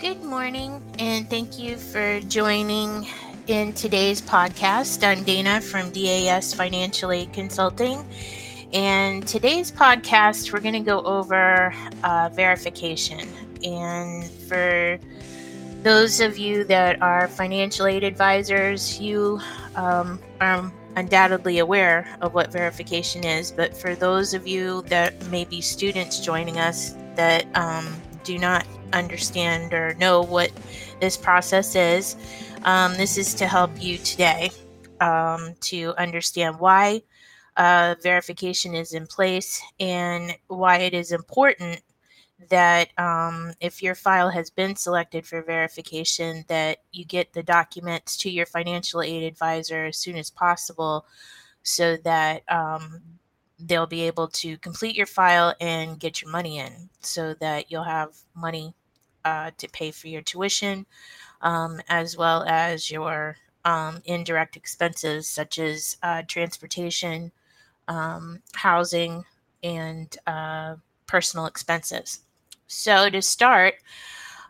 Good 0.00 0.22
morning, 0.22 0.80
and 1.00 1.28
thank 1.28 1.58
you 1.58 1.76
for 1.76 2.20
joining 2.20 3.08
in 3.48 3.72
today's 3.72 4.22
podcast. 4.22 5.02
I'm 5.04 5.24
Dana 5.24 5.60
from 5.60 5.90
DAS 5.90 6.54
Financial 6.54 7.10
Aid 7.10 7.32
Consulting. 7.32 8.08
And 8.72 9.26
today's 9.26 9.72
podcast, 9.72 10.52
we're 10.52 10.60
going 10.60 10.74
to 10.74 10.88
go 10.88 11.00
over 11.00 11.74
uh, 12.04 12.28
verification. 12.32 13.28
And 13.64 14.24
for 14.24 15.00
those 15.82 16.20
of 16.20 16.38
you 16.38 16.62
that 16.64 17.02
are 17.02 17.26
financial 17.26 17.88
aid 17.88 18.04
advisors, 18.04 19.00
you 19.00 19.40
um, 19.74 20.20
are 20.40 20.70
undoubtedly 20.94 21.58
aware 21.58 22.08
of 22.20 22.34
what 22.34 22.52
verification 22.52 23.24
is. 23.24 23.50
But 23.50 23.76
for 23.76 23.96
those 23.96 24.32
of 24.32 24.46
you 24.46 24.82
that 24.82 25.26
may 25.26 25.44
be 25.44 25.60
students 25.60 26.20
joining 26.20 26.56
us 26.60 26.94
that 27.16 27.46
um, 27.56 27.92
do 28.22 28.38
not 28.38 28.64
understand 28.92 29.72
or 29.72 29.94
know 29.94 30.22
what 30.22 30.52
this 31.00 31.16
process 31.16 31.74
is, 31.74 32.16
um, 32.64 32.94
this 32.94 33.16
is 33.16 33.34
to 33.34 33.46
help 33.46 33.70
you 33.82 33.98
today 33.98 34.50
um, 35.00 35.54
to 35.60 35.94
understand 35.96 36.58
why 36.58 37.02
uh, 37.56 37.94
verification 38.02 38.74
is 38.74 38.92
in 38.92 39.06
place 39.06 39.60
and 39.80 40.36
why 40.46 40.78
it 40.78 40.94
is 40.94 41.12
important 41.12 41.80
that 42.50 42.88
um, 42.98 43.52
if 43.60 43.82
your 43.82 43.96
file 43.96 44.30
has 44.30 44.48
been 44.48 44.76
selected 44.76 45.26
for 45.26 45.42
verification 45.42 46.44
that 46.46 46.78
you 46.92 47.04
get 47.04 47.32
the 47.32 47.42
documents 47.42 48.16
to 48.16 48.30
your 48.30 48.46
financial 48.46 49.02
aid 49.02 49.24
advisor 49.24 49.86
as 49.86 49.98
soon 49.98 50.16
as 50.16 50.30
possible 50.30 51.04
so 51.64 51.96
that 51.98 52.42
um, 52.48 53.02
they'll 53.58 53.86
be 53.86 54.02
able 54.02 54.28
to 54.28 54.56
complete 54.58 54.96
your 54.96 55.06
file 55.06 55.54
and 55.60 55.98
get 55.98 56.22
your 56.22 56.30
money 56.30 56.58
in 56.58 56.88
so 57.00 57.34
that 57.34 57.70
you'll 57.70 57.82
have 57.82 58.16
money 58.34 58.74
uh, 59.24 59.50
to 59.58 59.68
pay 59.68 59.90
for 59.90 60.08
your 60.08 60.22
tuition 60.22 60.86
um, 61.42 61.80
as 61.88 62.16
well 62.16 62.44
as 62.44 62.90
your 62.90 63.36
um, 63.64 64.00
indirect 64.04 64.56
expenses 64.56 65.28
such 65.28 65.58
as 65.58 65.96
uh, 66.02 66.22
transportation 66.26 67.32
um, 67.88 68.40
housing 68.54 69.24
and 69.62 70.16
uh, 70.26 70.76
personal 71.06 71.46
expenses. 71.46 72.20
So, 72.66 73.08
to 73.08 73.22
start, 73.22 73.74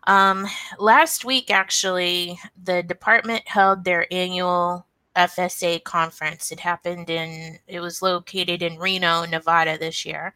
um, 0.05 0.47
last 0.79 1.25
week 1.25 1.51
actually, 1.51 2.39
the 2.65 2.83
department 2.83 3.47
held 3.47 3.85
their 3.85 4.13
annual 4.13 4.87
FSA 5.19 5.83
conference. 5.85 6.53
It 6.53 6.61
happened 6.61 7.11
in, 7.11 7.59
it 7.67 7.81
was 7.81 8.01
located 8.01 8.63
in 8.63 8.79
Reno, 8.79 9.25
Nevada 9.25 9.77
this 9.77 10.07
year. 10.07 10.35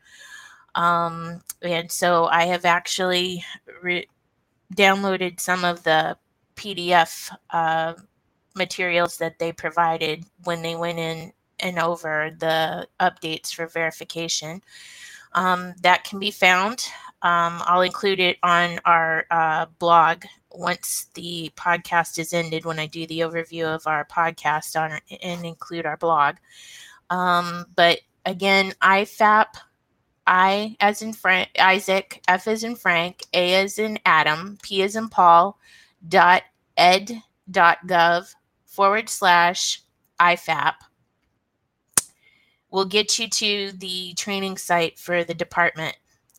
Um, 0.75 1.41
and 1.63 1.91
so 1.91 2.27
I 2.27 2.47
have 2.47 2.65
actually 2.65 3.45
re- 3.83 4.09
downloaded 4.75 5.39
some 5.39 5.65
of 5.65 5.83
the 5.85 6.17
PDF 6.57 7.31
uh, 7.51 7.95
materials 8.57 9.17
that 9.19 9.39
they 9.39 9.53
provided 9.53 10.25
when 10.45 10.63
they 10.63 10.75
went 10.75 10.99
in 10.99 11.33
and 11.61 11.79
over 11.79 12.35
the 12.39 12.89
updates 13.01 13.55
for 13.55 13.67
verification. 13.67 14.63
Um, 15.35 15.75
that 15.83 16.05
can 16.05 16.19
be 16.19 16.31
found 16.31 16.85
um, 17.23 17.63
I'll 17.67 17.83
include 17.83 18.19
it 18.19 18.37
on 18.43 18.81
our 18.85 19.27
uh, 19.31 19.67
blog 19.79 20.25
once 20.51 21.07
the 21.15 21.53
podcast 21.57 22.19
is 22.19 22.33
ended 22.33 22.65
when 22.65 22.81
I 22.81 22.87
do 22.87 23.07
the 23.07 23.21
overview 23.21 23.65
of 23.65 23.87
our 23.87 24.05
podcast 24.05 24.79
on 24.79 24.99
and 25.23 25.47
include 25.47 25.87
our 25.87 25.97
blog. 25.97 26.37
Um, 27.11 27.67
but 27.77 28.01
again, 28.27 28.73
IFAP, 28.83 29.47
I 30.27 30.77
as 30.81 31.03
in 31.03 31.13
Frank, 31.13 31.51
Isaac, 31.61 32.21
F 32.27 32.49
as 32.49 32.65
in 32.65 32.75
Frank, 32.75 33.23
A 33.33 33.55
as 33.55 33.79
in 33.79 34.01
Adam, 34.05 34.59
P 34.63 34.83
as 34.83 34.97
in 34.97 35.09
Paul, 35.09 35.59
dot 36.09 36.43
ed 36.77 37.23
dot 37.51 37.79
gov 37.87 38.35
forward 38.67 39.09
slash 39.09 39.81
IFAP 40.21 40.75
will 42.71 42.85
get 42.85 43.19
you 43.19 43.29
to 43.29 43.73
the 43.77 44.15
training 44.15 44.57
site 44.57 44.99
for 44.99 45.23
the 45.23 45.35
department 45.35 45.95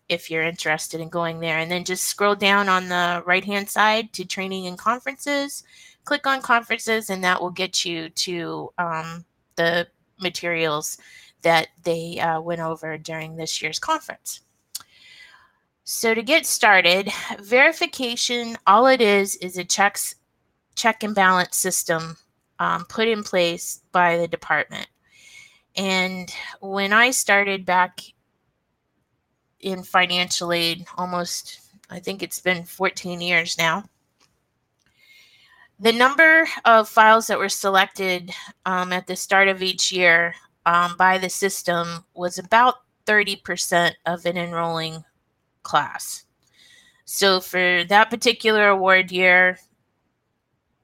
if 0.09 0.29
you're 0.29 0.43
interested 0.43 1.01
in 1.01 1.09
going 1.09 1.39
there. 1.39 1.59
And 1.59 1.71
then 1.71 1.85
just 1.85 2.03
scroll 2.03 2.35
down 2.35 2.69
on 2.69 2.89
the 2.89 3.23
right 3.25 3.43
hand 3.43 3.69
side 3.69 4.13
to 4.13 4.25
training 4.25 4.67
and 4.67 4.77
conferences. 4.77 5.63
Click 6.05 6.27
on 6.27 6.41
conferences, 6.41 7.09
and 7.09 7.23
that 7.23 7.41
will 7.41 7.51
get 7.51 7.85
you 7.85 8.09
to 8.09 8.73
um, 8.77 9.25
the 9.55 9.87
materials 10.19 10.97
that 11.41 11.67
they 11.83 12.19
uh, 12.19 12.41
went 12.41 12.61
over 12.61 12.97
during 12.97 13.35
this 13.35 13.61
year's 13.61 13.79
conference. 13.79 14.41
So 15.85 16.13
to 16.13 16.21
get 16.21 16.45
started, 16.45 17.11
verification, 17.39 18.57
all 18.65 18.87
it 18.87 19.01
is 19.01 19.35
is 19.37 19.57
a 19.57 19.65
checks 19.65 20.15
check 20.75 21.03
and 21.03 21.13
balance 21.13 21.57
system 21.57 22.17
um, 22.59 22.85
put 22.85 23.07
in 23.07 23.23
place 23.23 23.81
by 23.91 24.17
the 24.17 24.27
department. 24.27 24.87
And 25.75 26.33
when 26.61 26.93
I 26.93 27.11
started 27.11 27.65
back 27.65 28.01
in 29.63 29.81
financial 29.81 30.51
aid 30.51 30.85
almost, 30.97 31.59
I 31.89 31.99
think 31.99 32.21
it's 32.21 32.39
been 32.39 32.63
14 32.65 33.21
years 33.21 33.57
now. 33.57 33.85
The 35.79 35.91
number 35.91 36.47
of 36.65 36.87
files 36.87 37.27
that 37.27 37.39
were 37.39 37.49
selected 37.49 38.31
um, 38.65 38.93
at 38.93 39.07
the 39.07 39.15
start 39.15 39.47
of 39.47 39.63
each 39.63 39.91
year 39.91 40.35
um, 40.65 40.95
by 40.97 41.17
the 41.17 41.29
system 41.29 42.05
was 42.13 42.37
about 42.37 42.75
30% 43.05 43.93
of 44.05 44.25
an 44.25 44.37
enrolling 44.37 45.03
class. 45.63 46.25
So 47.05 47.39
for 47.41 47.83
that 47.85 48.09
particular 48.09 48.69
award 48.69 49.11
year, 49.11 49.59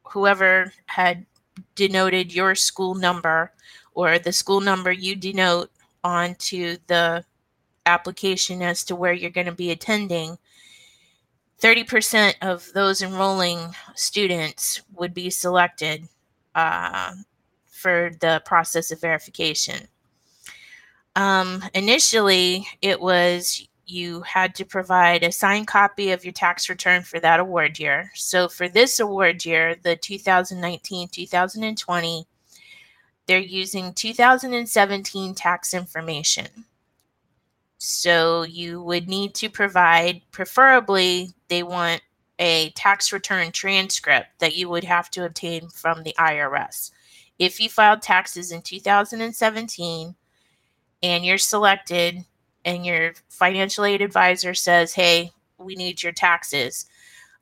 whoever 0.03 0.73
had 0.87 1.25
denoted 1.75 2.33
your 2.33 2.55
school 2.55 2.95
number 2.95 3.53
or 3.93 4.19
the 4.19 4.33
school 4.33 4.59
number 4.59 4.91
you 4.91 5.15
denote 5.15 5.71
onto 6.03 6.77
the 6.87 7.23
application 7.89 8.61
as 8.61 8.83
to 8.85 8.95
where 8.95 9.13
you're 9.13 9.29
going 9.29 9.47
to 9.47 9.51
be 9.51 9.71
attending, 9.71 10.37
30% 11.61 12.35
of 12.41 12.71
those 12.73 13.01
enrolling 13.01 13.75
students 13.95 14.81
would 14.93 15.13
be 15.13 15.29
selected 15.29 16.07
uh, 16.55 17.13
for 17.65 18.11
the 18.21 18.41
process 18.45 18.91
of 18.91 19.01
verification. 19.01 19.87
Um, 21.15 21.63
initially, 21.73 22.65
it 22.81 22.99
was 23.01 23.67
you 23.85 24.21
had 24.21 24.53
to 24.55 24.65
provide 24.65 25.23
a 25.23 25.31
signed 25.31 25.67
copy 25.67 26.11
of 26.11 26.23
your 26.23 26.31
tax 26.31 26.69
return 26.69 27.01
for 27.01 27.19
that 27.19 27.39
award 27.39 27.79
year. 27.79 28.11
So, 28.15 28.47
for 28.47 28.69
this 28.69 28.99
award 28.99 29.45
year, 29.45 29.75
the 29.81 29.95
2019 29.95 31.09
2020, 31.09 32.27
they're 33.25 33.39
using 33.39 33.93
2017 33.93 35.35
tax 35.35 35.73
information. 35.73 36.47
So 37.79 38.43
you 38.43 38.81
would 38.83 39.07
need 39.07 39.33
to 39.35 39.49
provide, 39.49 40.21
preferably, 40.31 41.33
they 41.47 41.63
want 41.63 42.01
a 42.37 42.71
tax 42.71 43.13
return 43.13 43.51
transcript 43.51 44.27
that 44.39 44.55
you 44.55 44.67
would 44.69 44.83
have 44.83 45.09
to 45.11 45.25
obtain 45.25 45.69
from 45.69 46.03
the 46.03 46.13
IRS. 46.19 46.91
If 47.39 47.59
you 47.59 47.69
filed 47.69 48.01
taxes 48.01 48.51
in 48.51 48.61
2017 48.61 50.13
and 51.01 51.25
you're 51.25 51.37
selected 51.37 52.25
and 52.65 52.85
your 52.85 53.13
financial 53.29 53.85
aid 53.85 54.01
advisor 54.01 54.53
says, 54.53 54.93
hey, 54.93 55.31
we 55.57 55.75
need 55.75 56.03
your 56.03 56.11
taxes, 56.11 56.85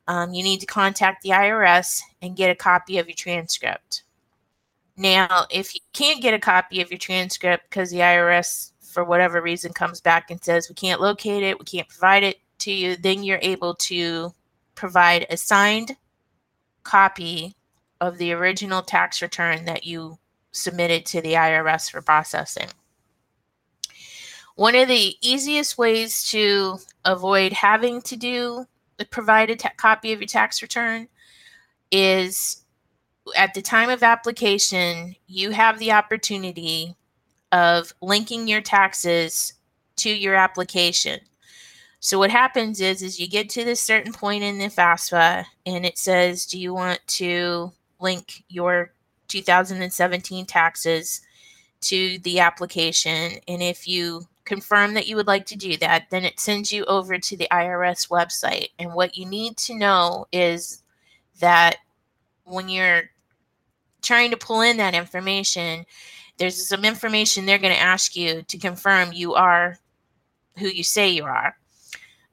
um, 0.06 0.32
you 0.32 0.44
need 0.44 0.60
to 0.60 0.66
contact 0.66 1.22
the 1.22 1.30
IRS 1.30 2.00
and 2.22 2.36
get 2.36 2.50
a 2.50 2.54
copy 2.54 2.98
of 2.98 3.08
your 3.08 3.16
transcript. 3.16 4.04
Now, 4.96 5.46
if 5.50 5.74
you 5.74 5.80
can't 5.92 6.22
get 6.22 6.34
a 6.34 6.38
copy 6.38 6.80
of 6.80 6.90
your 6.90 6.98
transcript 6.98 7.68
because 7.68 7.90
the 7.90 7.98
IRS 7.98 8.70
for 8.88 9.04
whatever 9.04 9.40
reason 9.40 9.72
comes 9.72 10.00
back 10.00 10.30
and 10.30 10.42
says 10.42 10.68
we 10.68 10.74
can't 10.74 11.00
locate 11.00 11.42
it, 11.42 11.58
we 11.58 11.64
can't 11.64 11.88
provide 11.88 12.22
it 12.22 12.38
to 12.60 12.72
you, 12.72 12.96
then 12.96 13.22
you're 13.22 13.38
able 13.42 13.74
to 13.74 14.32
provide 14.74 15.26
a 15.30 15.36
signed 15.36 15.96
copy 16.82 17.54
of 18.00 18.18
the 18.18 18.32
original 18.32 18.82
tax 18.82 19.20
return 19.22 19.64
that 19.64 19.84
you 19.84 20.18
submitted 20.52 21.04
to 21.06 21.20
the 21.20 21.34
IRS 21.34 21.90
for 21.90 22.00
processing. 22.00 22.68
One 24.54 24.74
of 24.74 24.88
the 24.88 25.14
easiest 25.20 25.78
ways 25.78 26.28
to 26.30 26.78
avoid 27.04 27.52
having 27.52 28.02
to 28.02 28.16
do 28.16 28.66
provide 29.10 29.50
a 29.50 29.56
ta- 29.56 29.70
copy 29.76 30.12
of 30.12 30.20
your 30.20 30.26
tax 30.26 30.62
return 30.62 31.08
is 31.92 32.64
at 33.36 33.54
the 33.54 33.62
time 33.62 33.90
of 33.90 34.02
application, 34.02 35.14
you 35.26 35.50
have 35.50 35.78
the 35.78 35.92
opportunity 35.92 36.96
of 37.52 37.94
linking 38.00 38.48
your 38.48 38.60
taxes 38.60 39.54
to 39.96 40.10
your 40.10 40.34
application. 40.34 41.20
So 42.00 42.18
what 42.18 42.30
happens 42.30 42.80
is 42.80 43.02
is 43.02 43.18
you 43.18 43.28
get 43.28 43.48
to 43.50 43.64
this 43.64 43.80
certain 43.80 44.12
point 44.12 44.44
in 44.44 44.58
the 44.58 44.66
FAFSA 44.66 45.44
and 45.66 45.84
it 45.84 45.98
says, 45.98 46.46
do 46.46 46.58
you 46.58 46.72
want 46.72 47.00
to 47.08 47.72
link 48.00 48.44
your 48.48 48.92
2017 49.26 50.46
taxes 50.46 51.20
to 51.82 52.18
the 52.20 52.38
application? 52.40 53.40
And 53.48 53.62
if 53.62 53.88
you 53.88 54.22
confirm 54.44 54.94
that 54.94 55.08
you 55.08 55.16
would 55.16 55.26
like 55.26 55.46
to 55.46 55.56
do 55.56 55.76
that, 55.78 56.06
then 56.10 56.24
it 56.24 56.40
sends 56.40 56.72
you 56.72 56.84
over 56.84 57.18
to 57.18 57.36
the 57.36 57.48
IRS 57.50 58.08
website. 58.08 58.68
And 58.78 58.94
what 58.94 59.16
you 59.16 59.26
need 59.26 59.56
to 59.58 59.74
know 59.76 60.26
is 60.32 60.82
that 61.40 61.76
when 62.44 62.68
you're 62.68 63.10
trying 64.02 64.30
to 64.30 64.36
pull 64.36 64.60
in 64.60 64.76
that 64.78 64.94
information, 64.94 65.84
there's 66.38 66.66
some 66.66 66.84
information 66.84 67.44
they're 67.44 67.58
going 67.58 67.74
to 67.74 67.80
ask 67.80 68.16
you 68.16 68.42
to 68.42 68.58
confirm 68.58 69.12
you 69.12 69.34
are 69.34 69.78
who 70.58 70.68
you 70.68 70.84
say 70.84 71.08
you 71.08 71.24
are 71.24 71.56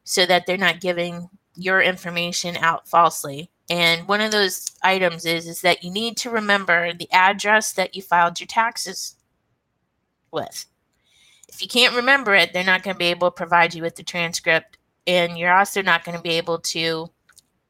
so 0.03 0.25
that 0.25 0.45
they're 0.45 0.57
not 0.57 0.81
giving 0.81 1.29
your 1.55 1.81
information 1.81 2.57
out 2.57 2.87
falsely. 2.87 3.49
And 3.69 4.07
one 4.07 4.21
of 4.21 4.31
those 4.31 4.71
items 4.83 5.25
is 5.25 5.47
is 5.47 5.61
that 5.61 5.83
you 5.83 5.91
need 5.91 6.17
to 6.17 6.29
remember 6.29 6.93
the 6.93 7.11
address 7.11 7.73
that 7.73 7.95
you 7.95 8.01
filed 8.01 8.39
your 8.39 8.47
taxes 8.47 9.15
with. 10.31 10.65
If 11.47 11.61
you 11.61 11.67
can't 11.67 11.95
remember 11.95 12.35
it, 12.35 12.53
they're 12.53 12.63
not 12.63 12.83
going 12.83 12.95
to 12.95 12.99
be 12.99 13.05
able 13.05 13.31
to 13.31 13.35
provide 13.35 13.73
you 13.73 13.81
with 13.81 13.95
the 13.95 14.03
transcript 14.03 14.77
and 15.07 15.37
you're 15.37 15.53
also 15.55 15.81
not 15.81 16.03
going 16.03 16.17
to 16.17 16.23
be 16.23 16.31
able 16.31 16.59
to 16.59 17.09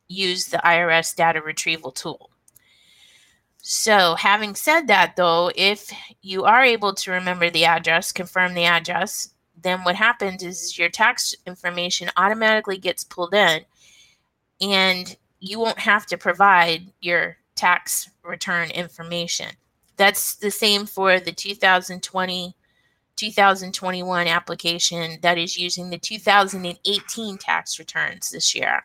use 0.08 0.48
the 0.48 0.58
IRS 0.58 1.16
data 1.16 1.42
retrieval 1.42 1.92
tool. 1.92 2.30
So, 3.68 4.14
having 4.14 4.54
said 4.54 4.86
that, 4.90 5.16
though, 5.16 5.50
if 5.56 5.92
you 6.22 6.44
are 6.44 6.64
able 6.64 6.94
to 6.94 7.10
remember 7.10 7.50
the 7.50 7.66
address, 7.66 8.12
confirm 8.12 8.54
the 8.54 8.66
address, 8.66 9.34
then 9.60 9.84
what 9.84 9.96
happens 9.96 10.44
is 10.44 10.78
your 10.78 10.90
tax 10.90 11.34
information 11.48 12.12
automatically 12.16 12.78
gets 12.78 13.04
pulled 13.04 13.34
in 13.34 13.62
and 14.62 15.18
you 15.40 15.58
won't 15.60 15.80
have 15.80 16.06
to 16.06 16.16
provide 16.16 16.94
your 17.02 17.38
tax 17.56 18.08
return 18.24 18.70
information. 18.70 19.50
That's 19.98 20.36
the 20.36 20.52
same 20.52 20.86
for 20.86 21.20
the 21.20 21.32
2020 21.32 22.56
2021 23.16 24.28
application 24.28 25.18
that 25.24 25.40
is 25.40 25.58
using 25.58 25.90
the 25.90 25.98
2018 25.98 27.40
tax 27.40 27.80
returns 27.80 28.30
this 28.30 28.54
year. 28.54 28.84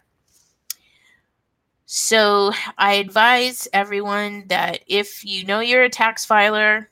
So 1.93 2.53
I 2.79 2.95
advise 2.95 3.67
everyone 3.73 4.45
that 4.47 4.85
if 4.87 5.25
you 5.25 5.45
know 5.45 5.59
you're 5.59 5.83
a 5.83 5.89
tax 5.89 6.25
filer 6.25 6.89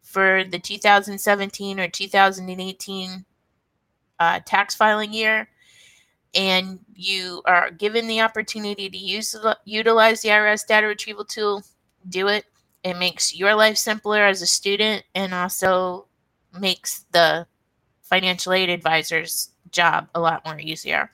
for 0.00 0.44
the 0.44 0.60
2017 0.60 1.80
or 1.80 1.88
2018 1.88 3.24
uh, 4.20 4.40
tax 4.46 4.76
filing 4.76 5.12
year, 5.12 5.48
and 6.36 6.78
you 6.94 7.42
are 7.46 7.72
given 7.72 8.06
the 8.06 8.20
opportunity 8.20 8.88
to 8.88 8.96
use 8.96 9.34
utilize 9.64 10.22
the 10.22 10.28
IRS 10.28 10.64
data 10.68 10.86
retrieval 10.86 11.24
tool, 11.24 11.64
do 12.08 12.28
it. 12.28 12.44
It 12.84 12.96
makes 12.96 13.34
your 13.34 13.56
life 13.56 13.76
simpler 13.76 14.22
as 14.22 14.40
a 14.40 14.46
student 14.46 15.02
and 15.16 15.34
also 15.34 16.06
makes 16.56 17.06
the 17.10 17.44
financial 18.02 18.52
aid 18.52 18.68
advisor's 18.68 19.50
job 19.72 20.08
a 20.14 20.20
lot 20.20 20.44
more 20.44 20.60
easier. 20.60 21.10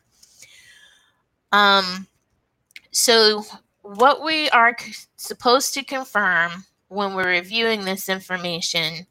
Um, 1.53 2.07
so, 2.95 3.45
what 3.83 4.23
we 4.23 4.49
are 4.51 4.77
supposed 5.17 5.75
to 5.75 5.83
confirm 5.83 6.65
when 6.87 7.15
we're 7.15 7.29
reviewing 7.29 7.85
this 7.85 8.09
information 8.09 9.09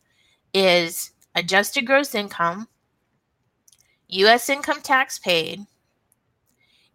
is 0.53 1.11
adjusted 1.35 1.85
gross 1.85 2.15
income, 2.15 2.69
U.S. 4.07 4.47
income 4.47 4.79
tax 4.79 5.19
paid, 5.19 5.65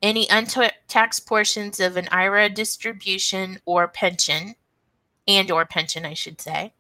any 0.01 0.27
untaxed 0.31 1.27
portions 1.27 1.79
of 1.79 1.99
an 1.99 2.09
IRA 2.11 2.49
distribution 2.49 3.61
or 3.67 3.87
pension, 3.87 4.55
and 5.27 5.51
or 5.51 5.67
pension, 5.67 6.07
I 6.07 6.15
should 6.15 6.41
say, 6.41 6.73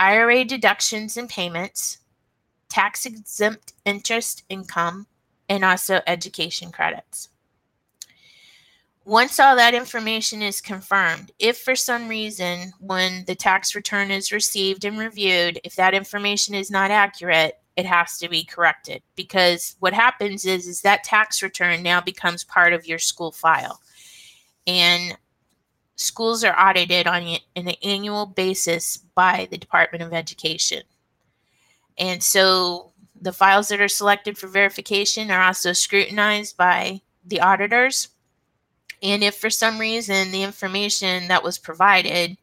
IRA 0.00 0.44
deductions 0.44 1.16
and 1.16 1.28
payments, 1.28 1.98
tax 2.68 3.06
exempt 3.06 3.74
interest 3.84 4.42
income, 4.48 5.06
and 5.48 5.64
also 5.64 6.00
education 6.08 6.72
credits. 6.72 7.28
Once 9.10 9.40
all 9.40 9.56
that 9.56 9.74
information 9.74 10.40
is 10.40 10.60
confirmed, 10.60 11.32
if 11.40 11.58
for 11.58 11.74
some 11.74 12.06
reason 12.06 12.72
when 12.78 13.24
the 13.24 13.34
tax 13.34 13.74
return 13.74 14.08
is 14.08 14.30
received 14.30 14.84
and 14.84 14.96
reviewed, 15.00 15.58
if 15.64 15.74
that 15.74 15.94
information 15.94 16.54
is 16.54 16.70
not 16.70 16.92
accurate, 16.92 17.58
it 17.74 17.84
has 17.84 18.18
to 18.18 18.28
be 18.28 18.44
corrected 18.44 19.02
because 19.16 19.74
what 19.80 19.92
happens 19.92 20.44
is 20.44 20.68
is 20.68 20.82
that 20.82 21.02
tax 21.02 21.42
return 21.42 21.82
now 21.82 22.00
becomes 22.00 22.44
part 22.44 22.72
of 22.72 22.86
your 22.86 23.00
school 23.00 23.32
file. 23.32 23.80
And 24.68 25.18
schools 25.96 26.44
are 26.44 26.56
audited 26.56 27.08
on 27.08 27.36
an 27.56 27.68
annual 27.82 28.26
basis 28.26 28.96
by 29.16 29.48
the 29.50 29.58
Department 29.58 30.04
of 30.04 30.12
Education. 30.12 30.84
And 31.98 32.22
so 32.22 32.92
the 33.20 33.32
files 33.32 33.66
that 33.70 33.80
are 33.80 33.88
selected 33.88 34.38
for 34.38 34.46
verification 34.46 35.32
are 35.32 35.42
also 35.42 35.72
scrutinized 35.72 36.56
by 36.56 37.00
the 37.26 37.40
auditors 37.40 38.10
and 39.02 39.24
if 39.24 39.36
for 39.36 39.50
some 39.50 39.78
reason 39.78 40.30
the 40.30 40.42
information 40.42 41.28
that 41.28 41.42
was 41.42 41.58
provided 41.58 42.36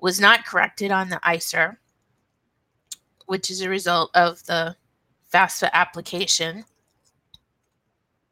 was 0.00 0.20
not 0.20 0.44
corrected 0.44 0.90
on 0.90 1.08
the 1.08 1.20
ISIR, 1.24 1.76
which 3.26 3.50
is 3.50 3.60
a 3.60 3.68
result 3.68 4.10
of 4.14 4.44
the 4.46 4.76
FAFSA 5.32 5.70
application, 5.72 6.64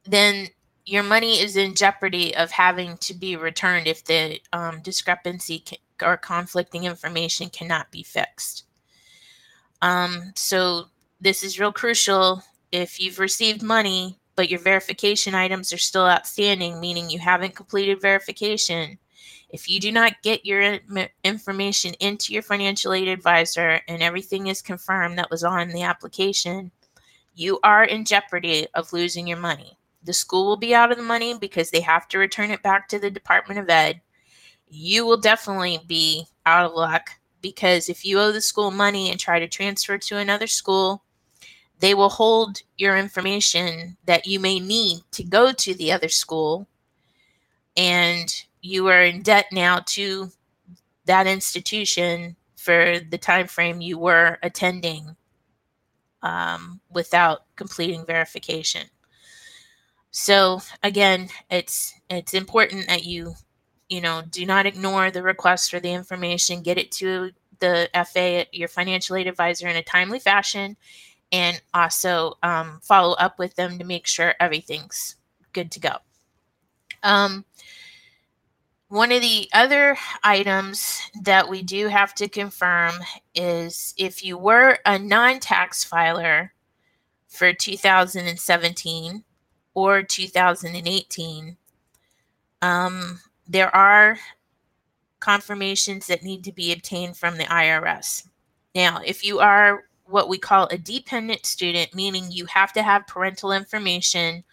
then 0.05 0.49
your 0.87 1.03
money 1.03 1.41
is 1.41 1.57
in 1.57 1.75
jeopardy 1.75 2.37
of 2.37 2.51
having 2.51 2.97
to 2.99 3.15
be 3.15 3.37
returned 3.37 3.87
if 3.87 4.05
the 4.05 4.41
um, 4.53 4.81
discrepancy 4.83 5.61
can, 5.61 5.79
or 6.03 6.17
conflicting 6.17 6.85
information 6.85 7.49
cannot 7.49 7.91
be 7.91 8.03
fixed. 8.03 8.65
Um, 9.81 10.33
so 10.35 10.87
this 11.21 11.43
is 11.43 11.59
real 11.59 11.73
crucial. 11.73 12.43
If 12.73 13.01
you've 13.01 13.19
received 13.19 13.63
money 13.63 14.19
but 14.37 14.51
your 14.51 14.61
verification 14.61 15.35
items 15.35 15.73
are 15.73 15.79
still 15.79 16.07
outstanding, 16.07 16.81
meaning 16.81 17.09
you 17.09 17.19
haven't 17.19 17.55
completed 17.55 18.01
verification, 18.01 18.99
if 19.55 19.71
you 19.71 19.79
do 19.79 19.93
not 19.93 20.21
get 20.23 20.45
your 20.45 20.81
information 21.23 21.95
into 22.01 22.33
your 22.33 22.43
financial 22.43 22.93
aid 22.93 23.07
advisor 23.07 23.81
and 23.87 24.03
everything 24.03 24.49
is 24.49 24.61
confirmed 24.61 25.17
that 25.17 25.31
was 25.31 25.45
on 25.45 25.69
the 25.69 25.83
application, 25.83 26.73
you 27.37 27.61
are 27.63 27.85
in 27.85 28.05
jeopardy 28.05 28.67
of 28.75 28.93
losing 28.93 29.29
your 29.29 29.39
money. 29.39 29.79
The 30.03 30.13
school 30.13 30.47
will 30.47 30.57
be 30.57 30.75
out 30.75 30.91
of 30.91 30.99
the 30.99 31.05
money 31.05 31.39
because 31.39 31.71
they 31.71 31.81
have 31.83 32.09
to 32.09 32.19
return 32.19 32.51
it 32.51 32.65
back 32.65 32.89
to 32.89 32.99
the 32.99 33.13
Department 33.13 33.61
of 33.61 33.71
Ed. 33.71 34.01
You 34.69 35.07
will 35.07 35.19
definitely 35.19 35.79
be 35.87 36.27
out 36.47 36.67
of 36.67 36.75
luck 36.75 37.11
because 37.41 37.89
if 37.89 38.05
you 38.05 38.19
owe 38.19 38.33
the 38.33 38.41
school 38.41 38.73
money 38.73 39.13
and 39.13 39.21
try 39.21 39.39
to 39.39 39.47
transfer 39.47 39.99
to 39.99 40.19
another 40.19 40.49
school, 40.49 41.04
they 41.85 41.93
will 41.93 42.09
hold 42.09 42.63
your 42.79 42.97
information 42.97 43.99
that 44.07 44.25
you 44.25 44.41
may 44.41 44.59
need 44.59 45.03
to 45.13 45.23
go 45.23 45.53
to 45.53 45.75
the 45.75 45.93
other 45.93 46.09
school. 46.09 46.67
And 47.77 48.35
you 48.63 48.89
are 48.89 49.03
in 49.03 49.21
debt 49.21 49.49
now 49.53 49.81
to 49.89 50.31
that 51.05 51.27
institution 51.27 52.37
for 52.57 53.01
the 53.11 53.19
time 53.19 53.49
frame 53.49 53.83
you 53.83 53.99
were 53.99 54.39
attending 54.43 55.15
um, 56.23 56.81
without 56.91 57.41
completing 57.55 58.07
verification. 58.07 58.87
So 60.11 60.63
again 60.83 61.29
it's 61.51 61.93
it's 62.09 62.33
important 62.33 62.89
that 62.89 63.05
you 63.05 63.35
you 63.91 64.01
know 64.01 64.23
do 64.31 64.47
not 64.47 64.65
ignore 64.65 65.11
the 65.11 65.23
request 65.23 65.71
for 65.71 65.81
the 65.81 65.93
information. 65.93 66.63
Get 66.63 66.79
it 66.79 66.91
to 66.93 67.33
the 67.59 67.91
fa 68.11 68.47
your 68.53 68.69
financial 68.69 69.17
aid 69.17 69.27
advisor 69.27 69.69
in 69.69 69.77
a 69.77 69.83
timely 69.83 70.19
fashion 70.19 70.79
and 71.35 71.61
also 71.75 72.39
um, 72.45 72.79
follow 72.81 73.17
up 73.17 73.41
with 73.41 73.57
them 73.57 73.77
to 73.77 73.85
make 73.85 74.07
sure 74.07 74.37
everything's 74.39 75.17
good 75.53 75.69
to 75.73 75.81
go. 75.81 75.97
Um, 77.03 77.45
one 78.87 79.11
of 79.11 79.21
the 79.21 79.49
other 79.53 79.97
items 80.23 81.01
that 81.23 81.49
we 81.49 81.61
do 81.61 81.89
have 81.89 82.15
to 82.15 82.29
confirm 82.29 82.95
is 83.35 83.95
if 83.99 84.25
you 84.25 84.39
were 84.39 84.79
a 84.87 84.97
non 84.97 85.41
tax 85.41 85.83
filer 85.83 86.53
for 87.27 87.53
2017 87.53 89.25
or 89.75 90.05
2018, 90.05 91.57
um, 92.63 93.21
there 93.49 93.75
are 93.75 94.19
confirmations 95.19 96.07
that 96.07 96.23
need 96.23 96.45
to 96.45 96.53
be 96.53 96.73
obtained 96.73 97.17
from 97.17 97.39
the 97.39 97.45
IRS. 97.45 98.29
Now, 98.77 99.01
if 99.05 99.25
you 99.25 99.41
are 99.41 99.83
what 100.07 100.29
we 100.29 100.39
call 100.39 100.69
a 100.71 100.79
dependent 100.79 101.47
student, 101.47 101.95
meaning 101.95 102.31
you 102.31 102.47
have 102.47 102.73
to 102.75 102.83
have 102.83 103.07
parental 103.07 103.53
information 103.53 104.45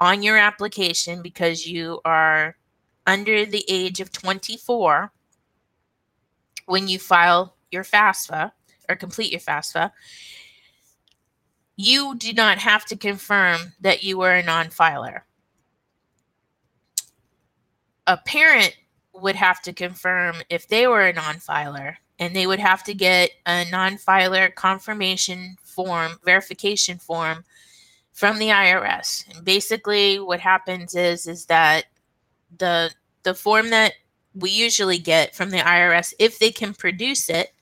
on 0.00 0.22
your 0.22 0.36
application 0.36 1.22
because 1.22 1.66
you 1.66 2.00
are 2.04 2.56
under 3.06 3.46
the 3.46 3.64
age 3.68 4.00
of 4.00 4.12
24 4.12 5.12
when 6.66 6.88
you 6.88 6.98
file 6.98 7.56
your 7.70 7.84
FAFSA 7.84 8.52
or 8.88 8.96
complete 8.96 9.32
your 9.32 9.40
FAFSA. 9.40 9.90
You 11.76 12.16
do 12.16 12.32
not 12.32 12.58
have 12.58 12.84
to 12.86 12.96
confirm 12.96 13.72
that 13.80 14.02
you 14.02 14.20
are 14.22 14.34
a 14.34 14.42
non 14.42 14.70
filer. 14.70 15.24
A 18.06 18.16
parent 18.16 18.76
would 19.12 19.36
have 19.36 19.62
to 19.62 19.72
confirm 19.72 20.36
if 20.50 20.66
they 20.68 20.86
were 20.86 21.06
a 21.06 21.12
non 21.12 21.38
filer 21.38 21.98
and 22.18 22.34
they 22.34 22.46
would 22.46 22.58
have 22.58 22.82
to 22.84 22.94
get 22.94 23.30
a 23.46 23.64
non-filer 23.70 24.50
confirmation 24.50 25.56
form, 25.62 26.18
verification 26.24 26.98
form 26.98 27.44
from 28.12 28.38
the 28.38 28.48
IRS. 28.48 29.24
And 29.34 29.44
basically 29.44 30.18
what 30.18 30.40
happens 30.40 30.94
is 30.94 31.26
is 31.26 31.46
that 31.46 31.84
the 32.56 32.90
the 33.22 33.34
form 33.34 33.70
that 33.70 33.92
we 34.34 34.50
usually 34.50 34.98
get 34.98 35.34
from 35.34 35.50
the 35.50 35.58
IRS 35.58 36.14
if 36.18 36.38
they 36.38 36.50
can 36.50 36.74
produce 36.74 37.28
it 37.28 37.52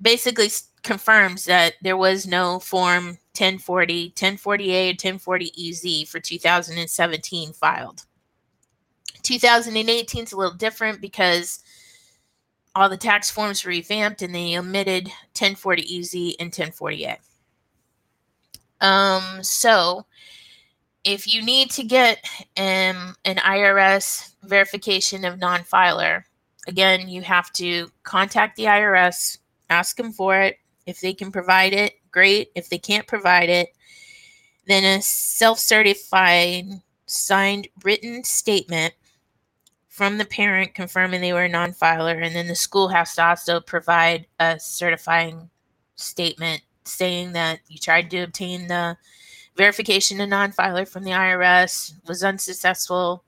basically 0.00 0.48
confirms 0.82 1.44
that 1.44 1.74
there 1.82 1.96
was 1.96 2.26
no 2.26 2.58
form 2.58 3.18
1040, 3.36 4.12
1040A, 4.12 4.88
1040 4.90 5.52
EZ 5.58 6.08
for 6.08 6.20
2017 6.20 7.52
filed. 7.52 8.04
2018 9.22 10.24
is 10.24 10.32
a 10.32 10.36
little 10.36 10.54
different 10.54 11.00
because 11.00 11.62
all 12.74 12.88
the 12.88 12.96
tax 12.96 13.30
forms 13.30 13.64
were 13.64 13.70
revamped 13.70 14.22
and 14.22 14.34
they 14.34 14.56
omitted 14.56 15.06
1040 15.06 15.98
EZ 15.98 16.36
and 16.38 16.52
1040A. 16.52 17.16
Um, 18.80 19.42
so 19.42 20.06
if 21.04 21.32
you 21.32 21.42
need 21.42 21.70
to 21.72 21.84
get 21.84 22.18
um, 22.56 23.16
an 23.24 23.36
IRS 23.36 24.34
verification 24.42 25.24
of 25.24 25.38
non 25.38 25.62
filer, 25.64 26.26
again, 26.66 27.08
you 27.08 27.22
have 27.22 27.52
to 27.54 27.88
contact 28.02 28.56
the 28.56 28.64
IRS, 28.64 29.38
ask 29.68 29.96
them 29.96 30.12
for 30.12 30.40
it. 30.40 30.56
If 30.86 31.00
they 31.00 31.12
can 31.12 31.30
provide 31.30 31.72
it, 31.72 31.94
great. 32.10 32.50
If 32.54 32.68
they 32.68 32.78
can't 32.78 33.06
provide 33.06 33.48
it, 33.48 33.68
then 34.66 34.84
a 34.84 35.02
self 35.02 35.58
certified 35.58 36.66
signed 37.06 37.68
written 37.82 38.22
statement 38.24 38.94
from 40.00 40.16
the 40.16 40.24
parent 40.24 40.72
confirming 40.72 41.20
they 41.20 41.34
were 41.34 41.42
a 41.42 41.48
non 41.50 41.74
filer, 41.74 42.14
and 42.14 42.34
then 42.34 42.46
the 42.46 42.54
school 42.54 42.88
has 42.88 43.14
to 43.14 43.22
also 43.22 43.60
provide 43.60 44.26
a 44.38 44.58
certifying 44.58 45.50
statement 45.94 46.62
saying 46.84 47.32
that 47.32 47.60
you 47.68 47.78
tried 47.78 48.10
to 48.10 48.20
obtain 48.20 48.66
the 48.66 48.96
verification 49.58 50.18
of 50.22 50.30
non-filer 50.30 50.86
from 50.86 51.04
the 51.04 51.10
IRS 51.10 51.92
was 52.08 52.24
unsuccessful 52.24 53.24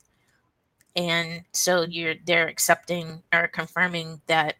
and 0.96 1.42
so 1.52 1.82
you're 1.82 2.14
they're 2.24 2.48
accepting 2.48 3.22
or 3.34 3.48
confirming 3.48 4.22
that 4.26 4.54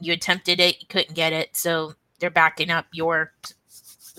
you 0.00 0.12
attempted 0.12 0.58
it 0.58 0.80
you 0.80 0.86
couldn't 0.88 1.14
get 1.14 1.32
it 1.32 1.56
so 1.56 1.94
they're 2.18 2.28
backing 2.28 2.70
up 2.70 2.86
your 2.92 3.32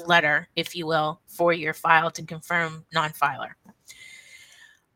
letter 0.05 0.47
if 0.55 0.77
you 0.77 0.85
will 0.87 1.19
for 1.27 1.51
your 1.51 1.73
file 1.73 2.09
to 2.09 2.23
confirm 2.23 2.85
non-filer. 2.93 3.57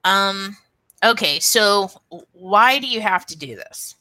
Um 0.06 0.56
okay 1.04 1.40
so 1.40 1.90
why 2.32 2.80
do 2.80 2.88
you 2.88 3.02
have 3.02 3.26
to 3.26 3.38
do 3.38 3.56
this 3.56 3.96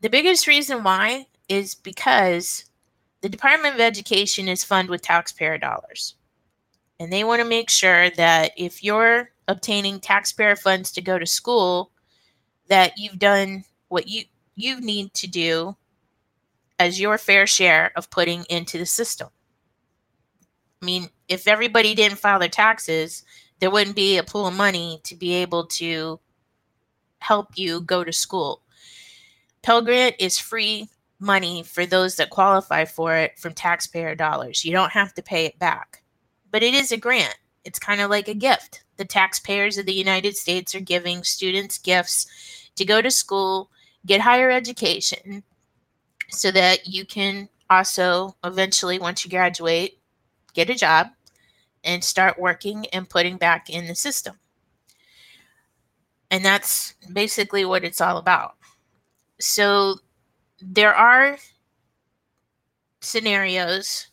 the 0.00 0.10
biggest 0.10 0.46
reason 0.46 0.82
why 0.82 1.26
is 1.48 1.74
because 1.74 2.64
the 3.24 3.28
Department 3.30 3.74
of 3.74 3.80
Education 3.80 4.48
is 4.48 4.62
funded 4.62 4.90
with 4.90 5.00
taxpayer 5.00 5.56
dollars. 5.56 6.14
And 7.00 7.10
they 7.10 7.24
want 7.24 7.40
to 7.40 7.48
make 7.48 7.70
sure 7.70 8.10
that 8.10 8.52
if 8.54 8.84
you're 8.84 9.30
obtaining 9.48 9.98
taxpayer 9.98 10.56
funds 10.56 10.92
to 10.92 11.00
go 11.00 11.18
to 11.18 11.24
school, 11.24 11.90
that 12.68 12.98
you've 12.98 13.18
done 13.18 13.64
what 13.88 14.08
you 14.08 14.24
you 14.56 14.78
need 14.78 15.14
to 15.14 15.26
do 15.26 15.74
as 16.78 17.00
your 17.00 17.16
fair 17.16 17.46
share 17.46 17.90
of 17.96 18.10
putting 18.10 18.44
into 18.50 18.76
the 18.76 18.84
system. 18.84 19.28
I 20.82 20.84
mean, 20.84 21.08
if 21.28 21.48
everybody 21.48 21.94
didn't 21.94 22.18
file 22.18 22.38
their 22.38 22.50
taxes, 22.50 23.24
there 23.64 23.70
wouldn't 23.70 23.96
be 23.96 24.18
a 24.18 24.22
pool 24.22 24.46
of 24.46 24.54
money 24.54 25.00
to 25.04 25.16
be 25.16 25.32
able 25.32 25.64
to 25.64 26.20
help 27.20 27.56
you 27.56 27.80
go 27.80 28.04
to 28.04 28.12
school. 28.12 28.60
Pell 29.62 29.80
Grant 29.80 30.16
is 30.18 30.38
free 30.38 30.90
money 31.18 31.62
for 31.62 31.86
those 31.86 32.16
that 32.16 32.28
qualify 32.28 32.84
for 32.84 33.16
it 33.16 33.38
from 33.38 33.54
taxpayer 33.54 34.14
dollars. 34.14 34.66
You 34.66 34.72
don't 34.72 34.92
have 34.92 35.14
to 35.14 35.22
pay 35.22 35.46
it 35.46 35.58
back. 35.58 36.02
But 36.50 36.62
it 36.62 36.74
is 36.74 36.92
a 36.92 36.98
grant. 36.98 37.38
It's 37.64 37.78
kind 37.78 38.02
of 38.02 38.10
like 38.10 38.28
a 38.28 38.34
gift. 38.34 38.84
The 38.98 39.06
taxpayers 39.06 39.78
of 39.78 39.86
the 39.86 39.94
United 39.94 40.36
States 40.36 40.74
are 40.74 40.80
giving 40.80 41.24
students 41.24 41.78
gifts 41.78 42.26
to 42.76 42.84
go 42.84 43.00
to 43.00 43.10
school, 43.10 43.70
get 44.04 44.20
higher 44.20 44.50
education, 44.50 45.42
so 46.28 46.50
that 46.50 46.86
you 46.86 47.06
can 47.06 47.48
also 47.70 48.36
eventually, 48.44 48.98
once 48.98 49.24
you 49.24 49.30
graduate, 49.30 50.00
get 50.52 50.68
a 50.68 50.74
job 50.74 51.06
and 51.84 52.02
start 52.02 52.38
working 52.38 52.86
and 52.92 53.08
putting 53.08 53.36
back 53.36 53.70
in 53.70 53.86
the 53.86 53.94
system. 53.94 54.38
And 56.30 56.44
that's 56.44 56.94
basically 57.12 57.64
what 57.64 57.84
it's 57.84 58.00
all 58.00 58.16
about. 58.16 58.56
So 59.40 59.96
there 60.60 60.94
are 60.94 61.36
scenarios, 63.00 64.08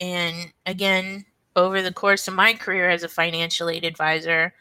and 0.00 0.52
again, 0.66 1.24
over 1.54 1.82
the 1.82 1.92
course 1.92 2.26
of 2.26 2.34
my 2.34 2.54
career 2.54 2.88
as 2.88 3.02
a 3.02 3.08
financial 3.08 3.68
aid 3.68 3.84
advisor, 3.84 4.54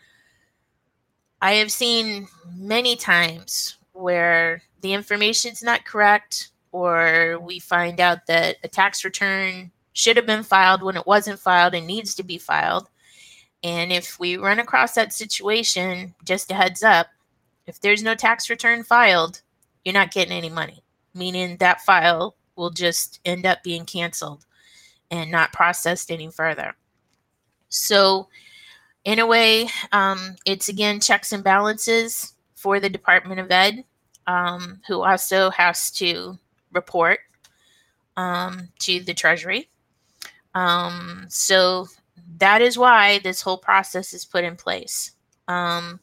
I 1.42 1.54
have 1.54 1.72
seen 1.72 2.28
many 2.54 2.96
times 2.96 3.78
where 3.94 4.62
the 4.82 4.94
information 4.94 5.52
is 5.52 5.64
not 5.64 5.86
correct, 5.86 6.50
or 6.72 7.40
we 7.42 7.60
find 7.60 8.00
out 8.00 8.26
that 8.28 8.58
a 8.64 8.68
tax 8.68 9.04
return 9.04 9.72
should 9.94 10.18
have 10.18 10.26
been 10.26 10.44
filed 10.44 10.84
when 10.84 10.98
it 10.98 11.08
wasn't 11.08 11.40
filed 11.40 11.74
and 11.74 11.86
needs 11.86 12.16
to 12.16 12.24
be 12.24 12.38
filed. 12.38 12.90
And 13.64 13.92
if 13.92 14.20
we 14.20 14.38
run 14.38 14.60
across 14.60 14.94
that 14.96 15.14
situation, 15.14 16.16
just 16.24 16.52
a 16.52 16.56
heads 16.56 16.84
up 16.84 17.08
if 17.68 17.80
there's 17.80 18.02
no 18.04 18.16
tax 18.16 18.50
return 18.50 18.84
filed, 18.84 19.42
you're 19.86 19.94
not 19.94 20.12
getting 20.12 20.34
any 20.34 20.50
money 20.50 20.84
meaning 21.14 21.58
that 21.58 21.82
file 21.82 22.36
will 22.56 22.70
just 22.70 23.20
end 23.26 23.46
up 23.46 23.64
being 23.64 23.86
canceled 23.86 24.46
and 25.10 25.32
not 25.32 25.54
processed 25.54 26.12
any 26.12 26.30
further. 26.30 26.76
So, 27.70 28.28
in 29.04 29.20
a 29.20 29.26
way, 29.26 29.68
um, 29.92 30.36
it's 30.46 30.70
again 30.70 31.00
checks 31.00 31.32
and 31.32 31.44
balances 31.44 32.34
for 32.56 32.80
the 32.80 32.90
Department 32.90 33.40
of 33.40 33.52
Ed, 33.52 33.84
um, 34.28 34.82
who 34.88 35.02
also 35.02 35.50
has 35.50 35.90
to 35.92 36.38
report 36.72 37.20
um, 38.16 38.70
to 38.80 39.02
the 39.02 39.14
Treasury. 39.14 39.70
Um, 40.54 41.26
so, 41.30 41.88
that 42.38 42.62
is 42.62 42.78
why 42.78 43.20
this 43.20 43.42
whole 43.42 43.58
process 43.58 44.14
is 44.14 44.26
put 44.26 44.44
in 44.44 44.56
place. 44.56 45.12
Um, 45.48 46.00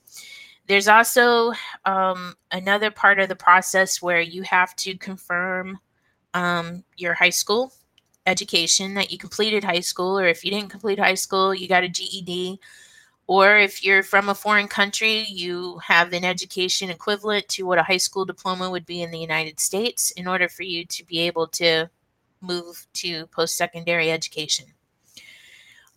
there's 0.67 0.89
also 0.89 1.53
um, 1.85 2.35
another 2.53 2.91
part 2.91 3.19
of 3.19 3.29
the 3.29 3.37
process 3.37 4.03
where 4.03 4.21
you 4.21 4.43
have 4.43 4.77
to 4.77 4.97
confirm 4.97 5.79
um, 6.35 6.85
your 6.97 7.15
high 7.15 7.31
school 7.31 7.73
education 8.27 8.95
that 8.95 9.11
you 9.11 9.19
completed 9.19 9.65
high 9.65 9.81
school, 9.81 10.19
or 10.19 10.27
if 10.27 10.45
you 10.45 10.51
didn't 10.51 10.69
complete 10.69 10.99
high 10.99 11.15
school, 11.15 11.55
you 11.55 11.67
got 11.67 11.85
a 11.85 11.89
GED. 11.89 12.61
Or 13.27 13.59
if 13.59 13.85
you're 13.85 14.03
from 14.03 14.29
a 14.29 14.35
foreign 14.35 14.69
country, 14.69 15.25
you 15.25 15.79
have 15.79 16.13
an 16.13 16.25
education 16.25 16.89
equivalent 16.89 17.49
to 17.49 17.65
what 17.65 17.79
a 17.79 17.83
high 17.83 17.99
school 17.99 18.25
diploma 18.25 18.71
would 18.71 18.87
be 18.87 19.03
in 19.03 19.11
the 19.11 19.19
United 19.19 19.61
States 19.61 20.11
in 20.13 20.27
order 20.27 20.49
for 20.49 20.63
you 20.63 20.85
to 20.87 21.05
be 21.05 21.19
able 21.21 21.47
to 21.49 21.91
move 22.41 22.87
to 22.95 23.27
post 23.29 23.57
secondary 23.57 24.11
education. 24.11 24.67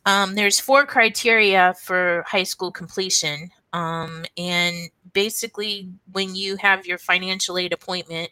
Um, 0.06 0.36
there's 0.36 0.60
four 0.60 0.86
criteria 0.86 1.76
for 1.82 2.24
high 2.28 2.44
school 2.44 2.72
completion. 2.72 3.52
Um, 3.74 4.26
and 4.38 4.90
basically, 5.14 5.90
when 6.12 6.36
you 6.36 6.56
have 6.58 6.86
your 6.86 6.98
financial 6.98 7.58
aid 7.58 7.74
appointment, 7.74 8.30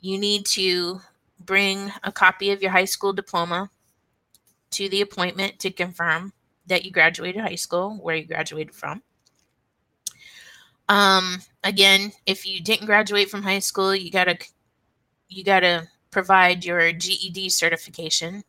you 0.00 0.18
need 0.18 0.46
to 0.46 1.00
bring 1.40 1.92
a 2.02 2.10
copy 2.10 2.50
of 2.50 2.62
your 2.62 2.70
high 2.70 2.86
school 2.86 3.12
diploma 3.12 3.70
to 4.70 4.88
the 4.88 5.02
appointment 5.02 5.58
to 5.60 5.70
confirm 5.70 6.32
that 6.66 6.84
you 6.84 6.90
graduated 6.90 7.42
high 7.42 7.54
school, 7.54 7.98
where 8.02 8.16
you 8.16 8.24
graduated 8.24 8.74
from. 8.74 9.02
Um, 10.88 11.40
again, 11.64 12.12
if 12.26 12.46
you 12.46 12.60
didn't 12.60 12.86
graduate 12.86 13.30
from 13.30 13.42
high 13.42 13.58
school, 13.58 13.94
you 13.94 14.10
gotta 14.10 14.38
you 15.28 15.44
gotta 15.44 15.88
provide 16.16 16.64
your 16.64 16.92
GED 16.92 17.50
certification. 17.50 18.42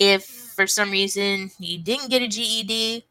If 0.00 0.24
for 0.24 0.66
some 0.66 0.90
reason 0.90 1.52
you 1.60 1.78
didn't 1.78 2.10
get 2.10 2.22
a 2.22 2.26
GED, 2.26 3.04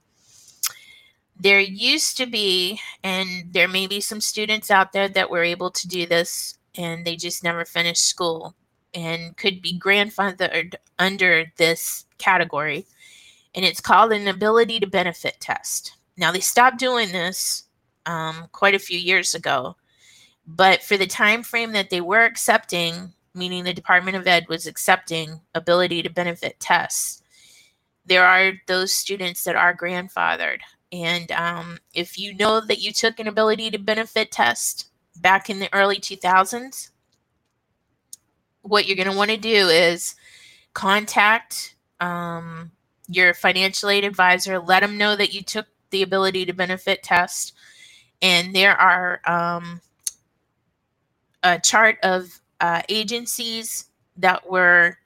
there 1.40 1.62
used 1.62 2.18
to 2.18 2.26
be, 2.26 2.82
and 3.06 3.54
there 3.54 3.70
may 3.70 3.88
be 3.88 4.02
some 4.02 4.20
students 4.20 4.70
out 4.70 4.92
there 4.92 5.08
that 5.08 5.30
were 5.30 5.42
able 5.42 5.72
to 5.72 5.88
do 5.88 6.06
this 6.06 6.58
and 6.78 7.06
they 7.06 7.16
just 7.16 7.46
never 7.46 7.64
finished 7.64 8.04
school 8.04 8.54
and 8.94 9.38
could 9.38 9.62
be 9.62 9.80
grandfathered 9.80 10.76
under 11.00 11.46
this 11.56 12.08
category. 12.18 12.86
And 13.56 13.64
it's 13.64 13.80
called 13.80 14.12
an 14.12 14.28
ability 14.28 14.82
to 14.82 14.88
benefit 14.88 15.38
test. 15.40 15.96
Now, 16.18 16.34
they 16.34 16.42
stopped 16.42 16.78
doing 16.78 17.14
this 17.14 17.70
um, 18.06 18.50
quite 18.52 18.76
a 18.76 18.80
few 18.80 19.00
years 19.00 19.34
ago, 19.34 19.78
but 20.48 20.82
for 20.82 20.96
the 20.96 21.06
time 21.06 21.44
frame 21.44 21.74
that 21.74 21.90
they 21.90 22.00
were 22.00 22.24
accepting, 22.24 23.14
meaning 23.34 23.64
the 23.64 23.74
Department 23.74 24.16
of 24.16 24.26
Ed 24.26 24.48
was 24.48 24.66
accepting 24.66 25.42
ability 25.54 26.02
to 26.04 26.10
benefit 26.10 26.60
tests, 26.60 27.22
there 28.06 28.26
are 28.26 28.54
those 28.68 28.94
students 28.94 29.44
that 29.44 29.58
are 29.58 29.76
grandfathered. 29.76 30.60
And 30.94 31.30
um, 31.34 31.80
if 31.94 32.18
you 32.18 32.34
know 32.34 32.62
that 32.62 32.80
you 32.80 32.94
took 32.94 33.20
an 33.20 33.28
ability 33.28 33.70
to 33.72 33.78
benefit 33.78 34.32
test 34.32 34.90
back 35.18 35.50
in 35.50 35.60
the 35.60 35.74
early 35.74 35.98
2000s, 35.98 36.92
what 38.62 38.88
you're 38.88 38.96
going 38.96 39.12
to 39.12 39.18
want 39.18 39.32
to 39.32 39.38
do 39.38 39.68
is 39.68 40.16
contact 40.74 41.76
um, 42.00 42.72
your 43.10 43.34
financial 43.34 43.90
aid 43.90 44.06
advisor, 44.06 44.60
let 44.60 44.82
them 44.82 44.98
know 44.98 45.16
that 45.16 45.34
you 45.34 45.42
took 45.42 45.66
the 45.90 46.04
ability 46.04 46.46
to 46.46 46.54
benefit 46.54 47.04
test. 47.04 47.54
And 48.22 48.56
there 48.56 48.76
are 48.76 49.22
um, 49.26 49.82
a 51.44 51.60
chart 51.60 51.98
of 52.04 52.40
uh, 52.60 52.82
agencies 52.90 53.90
that 54.18 54.50
were 54.50 54.98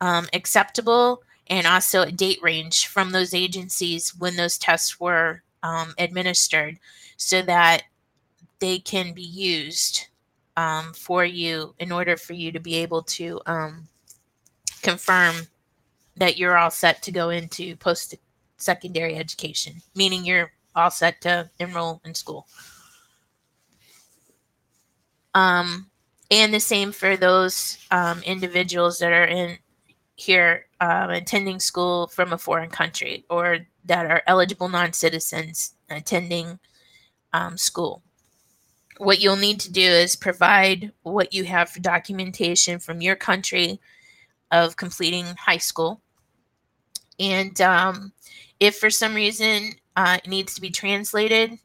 um, 0.00 0.26
acceptable 0.32 1.22
and 1.48 1.66
also 1.66 2.02
a 2.02 2.12
date 2.12 2.38
range 2.42 2.86
from 2.86 3.10
those 3.10 3.34
agencies 3.34 4.14
when 4.18 4.36
those 4.36 4.58
tests 4.58 4.98
were 4.98 5.42
um, 5.62 5.94
administered 5.98 6.78
so 7.16 7.42
that 7.42 7.82
they 8.60 8.78
can 8.78 9.12
be 9.12 9.22
used 9.22 10.06
um, 10.56 10.92
for 10.94 11.24
you 11.24 11.74
in 11.78 11.90
order 11.90 12.16
for 12.16 12.32
you 12.32 12.52
to 12.52 12.60
be 12.60 12.76
able 12.76 13.02
to 13.02 13.40
um, 13.46 13.88
confirm 14.82 15.34
that 16.16 16.38
you're 16.38 16.56
all 16.56 16.70
set 16.70 17.02
to 17.02 17.10
go 17.10 17.30
into 17.30 17.76
post 17.76 18.14
secondary 18.56 19.16
education, 19.16 19.74
meaning 19.94 20.24
you're 20.24 20.52
all 20.76 20.90
set 20.90 21.20
to 21.22 21.50
enroll 21.58 22.00
in 22.04 22.14
school. 22.14 22.46
Um, 25.34 25.90
and 26.30 26.54
the 26.54 26.60
same 26.60 26.92
for 26.92 27.16
those 27.16 27.78
um, 27.90 28.22
individuals 28.22 28.98
that 28.98 29.12
are 29.12 29.24
in 29.24 29.58
here 30.16 30.66
um, 30.80 31.10
attending 31.10 31.60
school 31.60 32.06
from 32.06 32.32
a 32.32 32.38
foreign 32.38 32.70
country 32.70 33.24
or 33.28 33.58
that 33.84 34.06
are 34.06 34.22
eligible 34.26 34.68
non-citizens 34.68 35.74
attending 35.90 36.58
um, 37.32 37.58
school 37.58 38.02
what 38.98 39.20
you'll 39.20 39.36
need 39.36 39.60
to 39.60 39.72
do 39.72 39.82
is 39.82 40.16
provide 40.16 40.92
what 41.02 41.34
you 41.34 41.44
have 41.44 41.70
for 41.70 41.80
documentation 41.80 42.78
from 42.78 43.00
your 43.00 43.16
country 43.16 43.80
of 44.50 44.76
completing 44.76 45.26
high 45.36 45.58
school. 45.58 46.00
And 47.18 47.60
um, 47.60 48.12
if 48.60 48.78
for 48.78 48.90
some 48.90 49.14
reason 49.14 49.72
uh, 49.96 50.18
it 50.22 50.28
needs 50.28 50.54
to 50.54 50.60
be 50.60 50.70
translated, 50.70 51.58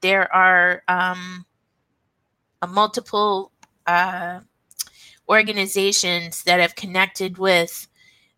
there 0.00 0.32
are 0.34 0.82
um, 0.88 1.44
multiple 2.66 3.52
uh, 3.86 4.40
organizations 5.28 6.44
that 6.44 6.60
have 6.60 6.74
connected 6.74 7.38
with 7.38 7.88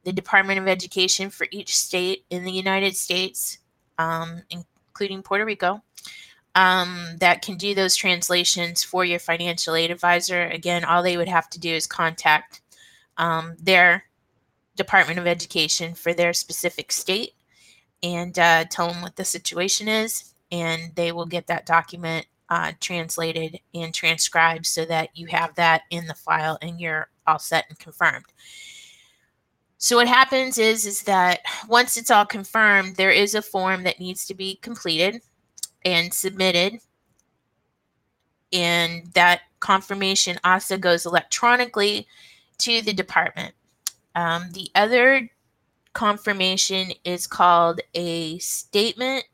the 0.05 0.13
Department 0.13 0.59
of 0.59 0.69
Education 0.69 1.31
for 1.31 1.47
each 1.51 1.77
state 1.77 2.25
in 2.31 2.45
the 2.45 2.53
United 2.53 2.97
States, 2.97 3.59
um, 3.99 4.43
including 4.51 5.23
Puerto 5.23 5.45
Rico 5.45 5.83
um, 6.55 7.17
that 7.21 7.43
can 7.43 7.57
do 7.57 7.75
those 7.75 7.95
translations 7.95 8.83
for 8.83 9.05
your 9.05 9.21
financial 9.21 9.75
aid 9.75 9.91
advisor. 9.91 10.43
Again, 10.47 10.85
all 10.85 11.03
they 11.03 11.17
would 11.17 11.29
have 11.29 11.49
to 11.51 11.61
do 11.61 11.71
is 11.71 11.87
contact 11.87 12.63
um, 13.17 13.55
their 13.61 14.05
Department 14.77 15.19
of 15.19 15.27
Education 15.27 15.95
for 15.95 16.13
their 16.13 16.33
specific 16.33 16.91
state 16.91 17.35
and 18.03 18.39
uh, 18.39 18.65
tell 18.71 18.89
them 18.89 19.03
what 19.03 19.17
the 19.17 19.25
situation 19.25 19.89
is, 19.89 20.35
and 20.51 20.95
they 20.95 21.13
will 21.13 21.27
get 21.27 21.49
that 21.49 21.67
document 21.67 22.27
uh, 22.51 22.73
translated 22.81 23.59
and 23.75 23.93
transcribed 23.93 24.67
so 24.67 24.85
that 24.85 25.11
you 25.15 25.27
have 25.27 25.55
that 25.57 25.83
in 25.91 26.07
the 26.07 26.15
file 26.15 26.59
and 26.63 26.81
you're 26.81 27.09
all 27.27 27.39
set 27.39 27.67
and 27.69 27.79
confirmed. 27.79 28.25
So 29.77 29.97
what 29.97 30.09
happens 30.09 30.59
is 30.59 30.87
is 30.87 31.03
that 31.03 31.41
once 31.69 31.97
it's 31.97 32.11
all 32.11 32.27
confirmed, 32.27 32.97
there 32.97 33.13
is 33.13 33.35
a 33.35 33.43
form 33.43 33.85
that 33.85 34.01
needs 34.01 34.27
to 34.27 34.35
be 34.35 34.57
completed 34.57 35.23
and 35.85 36.13
submitted. 36.13 36.81
And 38.53 39.07
that 39.13 39.43
confirmation 39.61 40.39
also 40.43 40.79
goes 40.79 41.07
electronically 41.07 42.09
to 42.59 42.83
the 42.83 42.93
department. 42.93 43.55
Um, 44.15 44.51
the 44.53 44.69
other 44.75 45.31
confirmation 45.93 46.93
is 47.05 47.27
called 47.27 47.81
a 47.95 48.39
statement. 48.39 49.25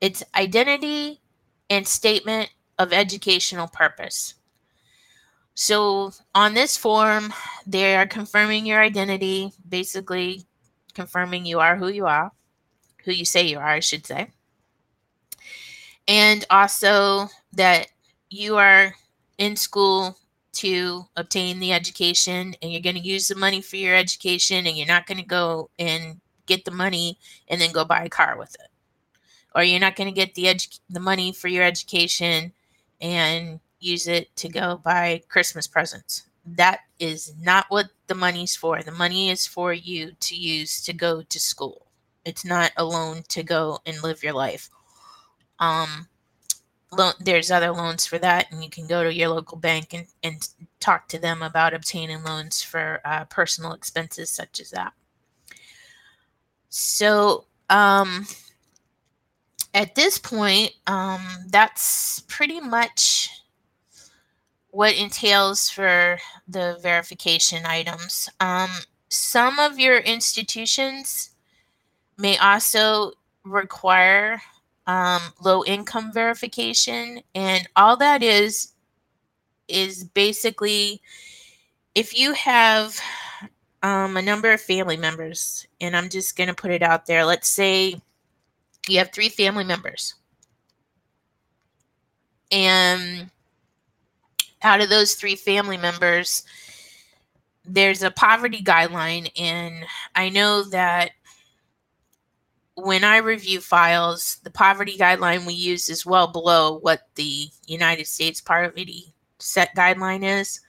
It's 0.00 0.22
identity 0.34 1.21
and 1.70 1.86
statement 1.86 2.50
of 2.78 2.92
educational 2.92 3.68
purpose. 3.68 4.34
So 5.54 6.12
on 6.34 6.54
this 6.54 6.76
form, 6.76 7.32
they 7.66 7.96
are 7.96 8.06
confirming 8.06 8.66
your 8.66 8.80
identity, 8.80 9.52
basically 9.68 10.46
confirming 10.94 11.46
you 11.46 11.60
are 11.60 11.76
who 11.76 11.88
you 11.88 12.06
are, 12.06 12.32
who 13.04 13.12
you 13.12 13.24
say 13.24 13.46
you 13.46 13.58
are, 13.58 13.68
I 13.68 13.80
should 13.80 14.06
say 14.06 14.28
and 16.08 16.44
also 16.50 17.28
that 17.52 17.88
you 18.30 18.56
are 18.56 18.94
in 19.38 19.56
school 19.56 20.16
to 20.52 21.04
obtain 21.16 21.58
the 21.60 21.72
education 21.72 22.54
and 22.60 22.72
you're 22.72 22.82
going 22.82 22.96
to 22.96 23.00
use 23.00 23.28
the 23.28 23.34
money 23.34 23.60
for 23.60 23.76
your 23.76 23.96
education 23.96 24.66
and 24.66 24.76
you're 24.76 24.86
not 24.86 25.06
going 25.06 25.18
to 25.18 25.24
go 25.24 25.70
and 25.78 26.20
get 26.46 26.64
the 26.64 26.70
money 26.70 27.18
and 27.48 27.60
then 27.60 27.72
go 27.72 27.84
buy 27.84 28.04
a 28.04 28.08
car 28.08 28.36
with 28.36 28.54
it 28.56 28.71
or 29.54 29.62
you're 29.62 29.80
not 29.80 29.96
going 29.96 30.08
to 30.08 30.14
get 30.14 30.34
the 30.34 30.44
edu- 30.44 30.80
the 30.90 31.00
money 31.00 31.32
for 31.32 31.48
your 31.48 31.64
education 31.64 32.52
and 33.00 33.60
use 33.80 34.06
it 34.06 34.34
to 34.36 34.48
go 34.48 34.80
buy 34.84 35.22
christmas 35.28 35.66
presents. 35.66 36.24
That 36.44 36.80
is 36.98 37.34
not 37.40 37.66
what 37.68 37.86
the 38.06 38.14
money's 38.14 38.56
for. 38.56 38.82
The 38.82 38.92
money 38.92 39.30
is 39.30 39.46
for 39.46 39.72
you 39.72 40.12
to 40.20 40.34
use 40.34 40.82
to 40.82 40.92
go 40.92 41.22
to 41.22 41.40
school. 41.40 41.86
It's 42.24 42.44
not 42.44 42.72
a 42.76 42.84
loan 42.84 43.22
to 43.28 43.42
go 43.42 43.80
and 43.86 44.02
live 44.02 44.22
your 44.22 44.32
life. 44.32 44.70
Um, 45.58 46.08
there's 47.20 47.50
other 47.50 47.70
loans 47.70 48.04
for 48.04 48.18
that, 48.18 48.50
and 48.50 48.62
you 48.62 48.68
can 48.68 48.86
go 48.86 49.02
to 49.02 49.12
your 49.12 49.30
local 49.30 49.56
bank 49.56 49.94
and, 49.94 50.06
and 50.22 50.46
talk 50.78 51.08
to 51.08 51.18
them 51.18 51.42
about 51.42 51.74
obtaining 51.74 52.22
loans 52.22 52.62
for 52.62 53.00
uh, 53.04 53.24
personal 53.26 53.72
expenses 53.72 54.30
such 54.30 54.60
as 54.60 54.70
that. 54.70 54.92
So, 56.68 57.46
um, 57.70 58.26
at 59.74 59.94
this 59.94 60.18
point, 60.18 60.72
um, 60.86 61.26
that's 61.48 62.20
pretty 62.28 62.60
much 62.60 63.30
what 64.70 64.96
entails 64.96 65.68
for 65.68 66.18
the 66.48 66.78
verification 66.82 67.64
items. 67.66 68.28
Um, 68.40 68.70
some 69.08 69.58
of 69.58 69.78
your 69.78 69.98
institutions 69.98 71.30
may 72.18 72.38
also 72.38 73.12
require 73.44 74.40
um, 74.86 75.20
low 75.42 75.64
income 75.64 76.12
verification. 76.12 77.20
And 77.34 77.68
all 77.76 77.96
that 77.98 78.22
is, 78.22 78.72
is 79.68 80.04
basically 80.04 81.00
if 81.94 82.18
you 82.18 82.32
have 82.32 82.98
um, 83.82 84.16
a 84.16 84.22
number 84.22 84.52
of 84.52 84.60
family 84.60 84.96
members, 84.96 85.66
and 85.80 85.96
I'm 85.96 86.08
just 86.08 86.36
going 86.36 86.48
to 86.48 86.54
put 86.54 86.70
it 86.70 86.82
out 86.82 87.06
there, 87.06 87.24
let's 87.24 87.48
say 87.48 88.00
you 88.88 88.98
have 88.98 89.12
three 89.12 89.28
family 89.28 89.64
members. 89.64 90.14
And 92.50 93.30
out 94.62 94.80
of 94.80 94.88
those 94.88 95.14
three 95.14 95.36
family 95.36 95.76
members, 95.76 96.44
there's 97.64 98.02
a 98.02 98.10
poverty 98.10 98.62
guideline. 98.62 99.30
And 99.40 99.86
I 100.14 100.28
know 100.28 100.64
that 100.64 101.12
when 102.74 103.04
I 103.04 103.18
review 103.18 103.60
files, 103.60 104.38
the 104.44 104.50
poverty 104.50 104.96
guideline 104.96 105.46
we 105.46 105.54
use 105.54 105.88
is 105.88 106.06
well 106.06 106.26
below 106.26 106.78
what 106.78 107.08
the 107.14 107.48
United 107.66 108.06
States 108.06 108.40
poverty 108.40 109.14
set 109.38 109.74
guideline 109.76 110.24
is. 110.24 110.60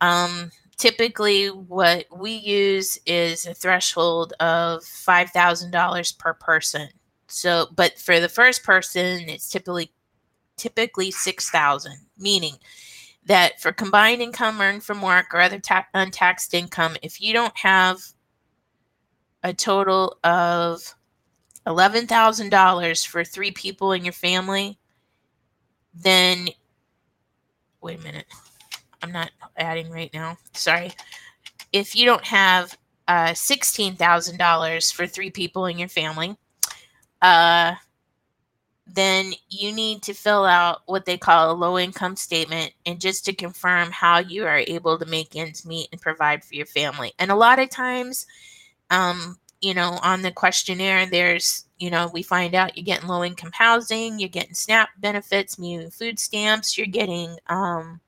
Um, 0.00 0.50
typically, 0.76 1.48
what 1.48 2.06
we 2.14 2.32
use 2.32 2.98
is 3.06 3.46
a 3.46 3.54
threshold 3.54 4.32
of 4.40 4.80
$5,000 4.80 6.18
per 6.18 6.34
person. 6.34 6.88
So, 7.30 7.68
but 7.74 7.98
for 7.98 8.20
the 8.20 8.28
first 8.28 8.62
person, 8.64 9.28
it's 9.28 9.48
typically 9.48 9.92
typically 10.56 11.10
6,000, 11.10 11.92
meaning 12.18 12.54
that 13.24 13.60
for 13.60 13.72
combined 13.72 14.20
income 14.20 14.60
earned 14.60 14.84
from 14.84 15.00
work 15.00 15.32
or 15.32 15.40
other 15.40 15.58
ta- 15.58 15.86
untaxed 15.94 16.52
income, 16.52 16.96
if 17.02 17.20
you 17.20 17.32
don't 17.32 17.56
have 17.56 18.00
a 19.42 19.54
total 19.54 20.18
of 20.22 20.94
$11,000 21.66 23.06
for 23.06 23.24
three 23.24 23.50
people 23.50 23.92
in 23.92 24.04
your 24.04 24.12
family, 24.12 24.78
then 25.94 26.48
wait 27.80 27.98
a 27.98 28.02
minute. 28.02 28.26
I'm 29.02 29.12
not 29.12 29.30
adding 29.56 29.90
right 29.90 30.12
now. 30.12 30.36
Sorry. 30.52 30.92
If 31.72 31.96
you 31.96 32.04
don't 32.04 32.24
have 32.24 32.76
uh, 33.08 33.30
$16,000 33.30 34.92
for 34.92 35.06
three 35.06 35.30
people 35.30 35.66
in 35.66 35.78
your 35.78 35.88
family, 35.88 36.36
uh, 37.22 37.74
then 38.86 39.32
you 39.48 39.72
need 39.72 40.02
to 40.02 40.14
fill 40.14 40.44
out 40.44 40.82
what 40.86 41.04
they 41.04 41.16
call 41.16 41.50
a 41.50 41.54
low 41.54 41.78
income 41.78 42.16
statement 42.16 42.72
and 42.86 43.00
just 43.00 43.24
to 43.24 43.32
confirm 43.32 43.90
how 43.90 44.18
you 44.18 44.44
are 44.44 44.62
able 44.66 44.98
to 44.98 45.06
make 45.06 45.36
ends 45.36 45.64
meet 45.64 45.88
and 45.92 46.00
provide 46.00 46.44
for 46.44 46.54
your 46.54 46.66
family. 46.66 47.12
And 47.18 47.30
a 47.30 47.36
lot 47.36 47.58
of 47.58 47.70
times, 47.70 48.26
um, 48.90 49.38
you 49.60 49.74
know, 49.74 49.98
on 50.02 50.22
the 50.22 50.32
questionnaire, 50.32 51.06
there's, 51.06 51.66
you 51.78 51.90
know, 51.90 52.10
we 52.12 52.22
find 52.22 52.54
out 52.54 52.76
you're 52.76 52.84
getting 52.84 53.08
low 53.08 53.22
income 53.22 53.52
housing, 53.52 54.18
you're 54.18 54.28
getting 54.28 54.54
SNAP 54.54 54.88
benefits, 54.98 55.58
meaning 55.58 55.90
food 55.90 56.18
stamps, 56.18 56.76
you're 56.76 56.86
getting 56.86 57.36
um, 57.48 58.00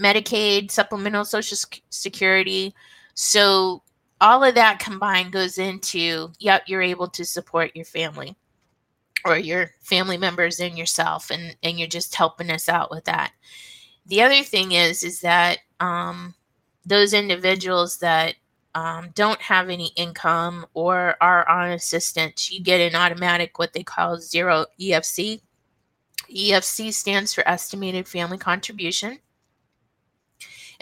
Medicaid, 0.00 0.70
supplemental 0.70 1.24
Social 1.24 1.58
Security. 1.90 2.74
So 3.14 3.82
all 4.22 4.44
of 4.44 4.54
that 4.54 4.78
combined 4.78 5.32
goes 5.32 5.58
into, 5.58 6.30
yep, 6.38 6.62
you're 6.66 6.80
able 6.80 7.08
to 7.08 7.24
support 7.24 7.74
your 7.74 7.84
family 7.84 8.36
or 9.24 9.36
your 9.36 9.72
family 9.80 10.16
members 10.16 10.60
and 10.60 10.78
yourself, 10.78 11.30
and, 11.30 11.56
and 11.64 11.78
you're 11.78 11.88
just 11.88 12.14
helping 12.14 12.50
us 12.50 12.68
out 12.68 12.90
with 12.90 13.04
that. 13.04 13.32
The 14.06 14.22
other 14.22 14.42
thing 14.42 14.72
is, 14.72 15.02
is 15.02 15.20
that 15.20 15.58
um, 15.80 16.34
those 16.86 17.12
individuals 17.12 17.98
that 17.98 18.36
um, 18.76 19.10
don't 19.14 19.40
have 19.40 19.68
any 19.68 19.88
income 19.96 20.66
or 20.72 21.16
are 21.20 21.48
on 21.48 21.70
assistance, 21.70 22.50
you 22.50 22.62
get 22.62 22.80
an 22.80 22.94
automatic 22.94 23.58
what 23.58 23.72
they 23.72 23.82
call 23.82 24.18
zero 24.18 24.66
EFC. 24.80 25.40
EFC 26.30 26.92
stands 26.92 27.34
for 27.34 27.46
Estimated 27.46 28.06
Family 28.06 28.38
Contribution. 28.38 29.18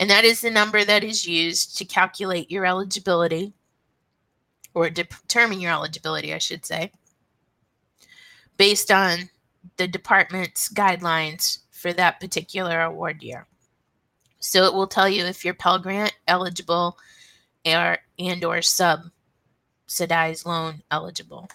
And 0.01 0.09
that 0.09 0.25
is 0.25 0.41
the 0.41 0.51
number 0.51 0.83
that 0.83 1.05
is 1.05 1.27
used 1.27 1.77
to 1.77 1.85
calculate 1.85 2.51
your 2.51 2.65
eligibility 2.65 3.53
or 4.73 4.89
determine 4.89 5.61
your 5.61 5.73
eligibility, 5.73 6.33
I 6.33 6.39
should 6.39 6.65
say, 6.65 6.91
based 8.57 8.91
on 8.91 9.29
the 9.77 9.87
department's 9.87 10.71
guidelines 10.71 11.59
for 11.71 11.93
that 11.93 12.19
particular 12.19 12.81
award 12.81 13.23
year. 13.23 13.47
So 14.39 14.65
it 14.65 14.73
will 14.73 14.87
tell 14.87 15.07
you 15.07 15.27
if 15.27 15.45
you're 15.45 15.53
Pell 15.53 15.79
Grant 15.79 16.17
eligible 16.27 16.97
or, 17.67 17.99
and 18.19 18.43
or 18.43 18.63
subsidized 18.63 20.47
loan 20.47 20.83
eligible. 20.91 21.47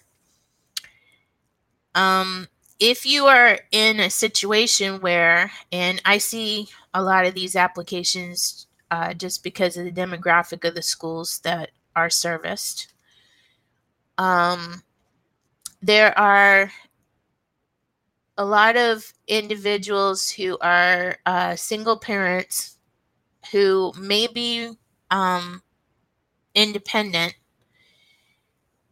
Um, 1.95 2.47
if 2.79 3.07
you 3.07 3.25
are 3.25 3.57
in 3.71 3.99
a 4.01 4.09
situation 4.11 5.01
where, 5.01 5.49
and 5.71 5.99
I 6.05 6.19
see 6.19 6.67
a 6.95 7.03
lot 7.03 7.25
of 7.25 7.33
these 7.35 7.55
applications 7.55 8.67
uh, 8.89 9.13
just 9.13 9.43
because 9.43 9.75
of 9.75 9.83
the 9.83 9.91
demographic 9.91 10.67
of 10.67 10.73
the 10.73 10.81
schools 10.81 11.39
that 11.43 11.71
are 11.95 12.09
serviced, 12.09 12.93
um, 14.17 14.81
there 15.81 16.17
are 16.17 16.71
a 18.37 18.45
lot 18.45 18.77
of 18.77 19.13
individuals 19.27 20.29
who 20.29 20.57
are 20.59 21.17
uh, 21.25 21.55
single 21.55 21.97
parents 21.99 22.77
who 23.51 23.91
may 23.99 24.27
be 24.27 24.71
um, 25.11 25.61
independent 26.53 27.35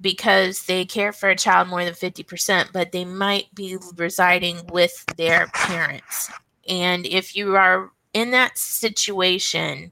because 0.01 0.65
they 0.65 0.83
care 0.83 1.13
for 1.13 1.29
a 1.29 1.35
child 1.35 1.69
more 1.69 1.85
than 1.85 1.93
50%, 1.93 2.73
but 2.73 2.91
they 2.91 3.05
might 3.05 3.53
be 3.55 3.77
residing 3.95 4.59
with 4.67 5.05
their 5.15 5.47
parents. 5.47 6.29
And 6.67 7.05
if 7.05 7.35
you 7.35 7.55
are 7.55 7.91
in 8.13 8.31
that 8.31 8.57
situation, 8.57 9.91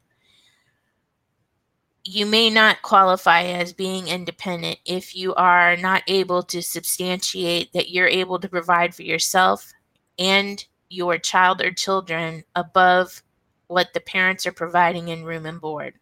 you 2.04 2.26
may 2.26 2.50
not 2.50 2.82
qualify 2.82 3.44
as 3.44 3.74
being 3.74 4.08
independent 4.08 4.80
if 4.86 5.16
you 5.16 5.36
are 5.36 5.78
not 5.78 6.04
able 6.08 6.42
to 6.44 6.62
substantiate 6.62 7.72
that 7.74 7.90
you're 7.90 8.08
able 8.08 8.40
to 8.40 8.50
provide 8.50 8.96
for 8.96 9.04
yourself 9.04 9.72
and 10.18 10.66
your 10.90 11.18
child 11.18 11.62
or 11.62 11.72
children 11.72 12.44
above 12.56 13.22
what 13.68 13.94
the 13.94 14.00
parents 14.00 14.46
are 14.46 14.52
providing 14.52 15.10
in 15.10 15.24
room 15.24 15.46
and 15.46 15.62
board. 15.62 15.94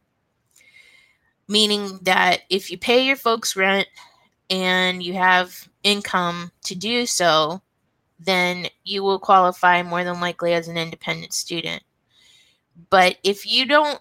Meaning 1.48 2.00
that 2.04 2.42
if 2.50 2.72
you 2.72 2.78
pay 2.78 3.06
your 3.06 3.16
folks 3.16 3.56
rent 3.56 3.88
and 4.50 5.04
you 5.04 5.14
have 5.14 5.70
income 5.84 6.52
to 6.64 6.76
do 6.76 7.06
so, 7.06 7.62
then 8.20 8.68
you 8.84 9.04
will 9.04 9.20
qualify 9.20 9.82
more 9.82 10.04
than 10.04 10.20
likely 10.20 10.54
as 10.54 10.68
an 10.68 10.78
independent 10.78 11.34
student. 11.34 11.84
But 12.90 13.18
if 13.24 13.46
you 13.46 13.66
don't 13.66 14.00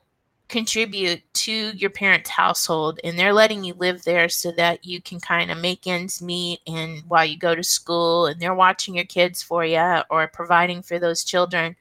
contribute 0.49 1.23
to 1.35 1.53
your 1.53 1.91
parents' 1.91 2.31
household 2.31 2.99
and 3.05 3.19
they're 3.19 3.35
letting 3.35 3.63
you 3.63 3.75
live 3.75 4.03
there 4.05 4.29
so 4.29 4.51
that 4.53 4.85
you 4.85 5.01
can 5.01 5.21
kind 5.21 5.51
of 5.51 5.59
make 5.59 5.87
ends 5.87 6.23
meet 6.23 6.61
and 6.67 7.03
while 7.07 7.25
you 7.25 7.37
go 7.37 7.55
to 7.55 7.63
school 7.63 8.27
and 8.27 8.41
they're 8.41 8.55
watching 8.55 8.95
your 8.95 9.05
kids 9.05 9.43
for 9.43 9.65
you 9.65 10.01
or 10.11 10.27
providing 10.29 10.83
for 10.83 10.99
those 10.99 11.23
children, 11.23 11.77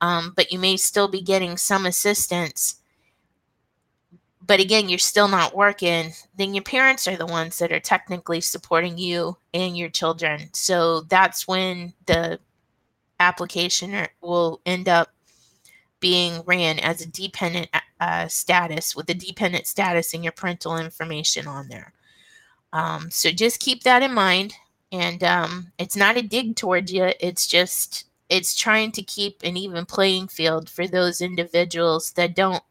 um, 0.00 0.32
but 0.36 0.50
you 0.50 0.58
may 0.58 0.76
still 0.76 1.08
be 1.08 1.22
getting 1.22 1.56
some 1.56 1.86
assistance 1.86 2.80
but 4.46 4.60
again, 4.60 4.88
you're 4.88 4.98
still 4.98 5.28
not 5.28 5.56
working, 5.56 6.12
then 6.36 6.54
your 6.54 6.62
parents 6.62 7.08
are 7.08 7.16
the 7.16 7.26
ones 7.26 7.58
that 7.58 7.72
are 7.72 7.80
technically 7.80 8.40
supporting 8.40 8.96
you 8.98 9.36
and 9.52 9.76
your 9.76 9.88
children. 9.88 10.48
So 10.52 11.02
that's 11.02 11.48
when 11.48 11.94
the 12.06 12.38
application 13.18 14.06
will 14.20 14.60
end 14.66 14.88
up 14.88 15.10
being 16.00 16.42
ran 16.46 16.78
as 16.78 17.00
a 17.00 17.08
dependent 17.08 17.68
uh, 18.00 18.28
status 18.28 18.94
with 18.94 19.08
a 19.10 19.14
dependent 19.14 19.66
status 19.66 20.14
and 20.14 20.22
your 20.22 20.32
parental 20.32 20.76
information 20.76 21.46
on 21.46 21.68
there. 21.68 21.92
Um, 22.72 23.10
so 23.10 23.30
just 23.30 23.60
keep 23.60 23.82
that 23.84 24.02
in 24.02 24.12
mind. 24.12 24.54
And 24.92 25.24
um, 25.24 25.72
it's 25.78 25.96
not 25.96 26.16
a 26.16 26.22
dig 26.22 26.56
towards 26.56 26.92
you, 26.92 27.12
it's 27.18 27.46
just 27.46 28.04
it's 28.28 28.54
trying 28.56 28.92
to 28.92 29.02
keep 29.02 29.40
an 29.42 29.56
even 29.56 29.86
playing 29.86 30.28
field 30.28 30.68
for 30.68 30.86
those 30.86 31.20
individuals 31.20 32.12
that 32.12 32.34
don't 32.34 32.62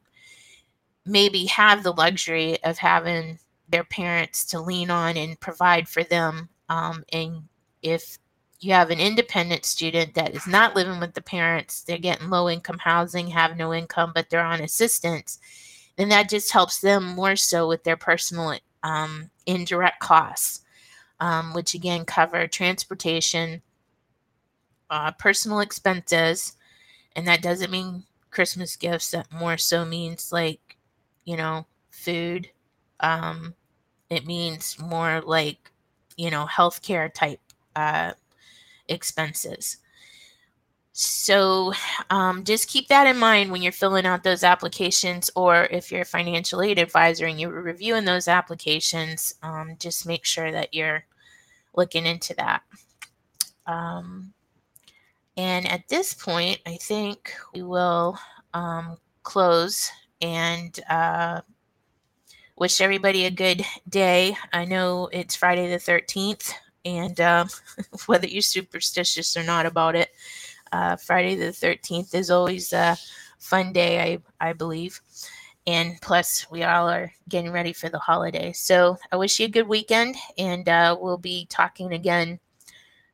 maybe 1.06 1.46
have 1.46 1.84
the 1.84 1.94
luxury 1.94 2.62
of 2.64 2.78
having 2.78 3.40
their 3.70 3.84
parents 3.84 4.46
to 4.46 4.60
lean 4.60 4.90
on 4.90 5.18
and 5.18 5.40
provide 5.40 5.88
for 5.88 6.04
them. 6.04 6.50
Um, 6.70 7.04
and 7.12 7.44
if 7.82 8.18
you 8.60 8.74
have 8.74 8.90
an 8.90 9.00
independent 9.00 9.66
student 9.66 10.14
that 10.16 10.34
is 10.36 10.48
not 10.48 10.76
living 10.76 11.00
with 11.00 11.14
the 11.14 11.22
parents, 11.22 11.84
they're 11.84 11.98
getting 11.98 12.30
low 12.30 12.50
income 12.50 12.80
housing, 12.80 13.28
have 13.28 13.58
no 13.58 13.74
income, 13.74 14.12
but 14.16 14.30
they're 14.30 14.44
on 14.44 14.62
assistance, 14.62 15.40
then 15.98 16.10
that 16.10 16.30
just 16.30 16.52
helps 16.52 16.82
them 16.82 17.04
more 17.16 17.36
so 17.36 17.68
with 17.68 17.84
their 17.84 17.98
personal 17.98 18.58
um, 18.84 19.30
indirect 19.46 20.00
costs, 20.00 20.62
um, 21.20 21.54
which 21.54 21.74
again 21.74 22.06
cover 22.06 22.48
transportation, 22.48 23.62
uh, 24.90 25.12
personal 25.12 25.60
expenses, 25.60 26.54
and 27.16 27.28
that 27.28 27.42
doesn't 27.42 27.72
mean 27.72 28.04
Christmas 28.32 28.76
gifts. 28.76 29.12
That 29.12 29.32
more 29.32 29.58
so 29.58 29.86
means 29.86 30.32
like 30.32 30.60
you 31.26 31.36
know, 31.38 31.66
food. 31.90 32.50
Um, 33.02 33.54
it 34.10 34.26
means 34.26 34.80
more 34.80 35.22
like, 35.26 35.72
you 36.16 36.32
know, 36.32 36.46
healthcare 36.46 37.14
type 37.14 37.40
uh, 37.76 38.14
expenses. 38.88 39.78
So 40.98 41.74
um, 42.10 42.46
just 42.46 42.70
keep 42.70 42.88
that 42.88 43.06
in 43.06 43.18
mind 43.18 43.52
when 43.52 43.62
you're 43.62 43.74
filling 43.74 44.06
out 44.06 44.24
those 44.24 44.46
applications, 44.46 45.30
or 45.36 45.66
if 45.66 45.92
you're 45.92 46.04
a 46.04 46.06
financial 46.06 46.62
aid 46.62 46.80
advisor 46.80 47.26
and 47.26 47.38
you're 47.38 47.52
reviewing 47.52 48.06
those 48.06 48.30
applications, 48.30 49.36
um, 49.44 49.76
just 49.78 50.08
make 50.08 50.24
sure 50.24 50.54
that 50.54 50.74
you're 50.74 51.04
looking 51.76 52.06
into 52.06 52.34
that. 52.36 52.62
Um, 53.68 54.32
and 55.36 55.68
at 55.68 55.86
this 55.90 56.14
point, 56.14 56.60
I 56.66 56.78
think 56.78 57.34
we 57.54 57.62
will 57.62 58.18
um, 58.54 58.98
close 59.24 59.92
and 60.22 60.80
uh, 60.90 61.42
wish 62.56 62.82
everybody 62.82 63.26
a 63.26 63.32
good 63.32 63.66
day. 63.90 64.36
I 64.54 64.66
know 64.66 65.10
it's 65.12 65.36
Friday 65.36 65.70
the 65.70 65.78
13th, 65.78 66.52
and 66.86 67.20
um, 67.22 67.50
whether 68.06 68.28
you're 68.28 68.42
superstitious 68.42 69.36
or 69.36 69.44
not 69.44 69.66
about 69.66 69.96
it, 69.96 70.10
uh, 70.72 70.96
Friday 70.96 71.36
the 71.36 71.46
13th 71.46 72.14
is 72.14 72.32
always 72.32 72.74
a 72.74 72.98
fun 73.40 73.74
day, 73.74 74.20
I, 74.42 74.50
I 74.50 74.54
believe. 74.54 75.00
And 75.68 76.00
plus, 76.02 76.46
we 76.52 76.64
all 76.64 76.88
are 76.88 77.12
getting 77.28 77.52
ready 77.52 77.74
for 77.74 77.90
the 77.90 77.98
holiday. 77.98 78.54
So 78.54 78.98
I 79.12 79.16
wish 79.16 79.40
you 79.40 79.48
a 79.48 79.50
good 79.50 79.68
weekend, 79.68 80.16
and 80.38 80.70
uh, 80.70 80.96
we'll 81.00 81.18
be 81.18 81.48
talking 81.50 81.94
again 81.94 82.40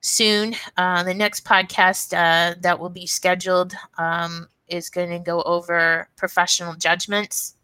soon. 0.02 0.56
Uh, 0.76 1.04
the 1.04 1.14
next 1.14 1.46
podcast 1.46 2.14
uh, 2.14 2.56
that 2.60 2.78
will 2.78 2.90
be 2.90 3.08
scheduled 3.08 3.74
um, 3.98 4.50
is 4.72 4.90
going 4.90 5.10
to 5.10 5.20
go 5.20 5.42
over 5.44 6.10
professional 6.16 6.76
judgments. 6.76 7.56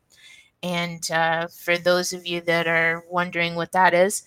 And 0.63 1.09
uh, 1.11 1.47
for 1.47 1.77
those 1.77 2.13
of 2.13 2.27
you 2.27 2.41
that 2.41 2.67
are 2.67 3.03
wondering 3.09 3.55
what 3.55 3.71
that 3.71 3.93
is, 3.93 4.23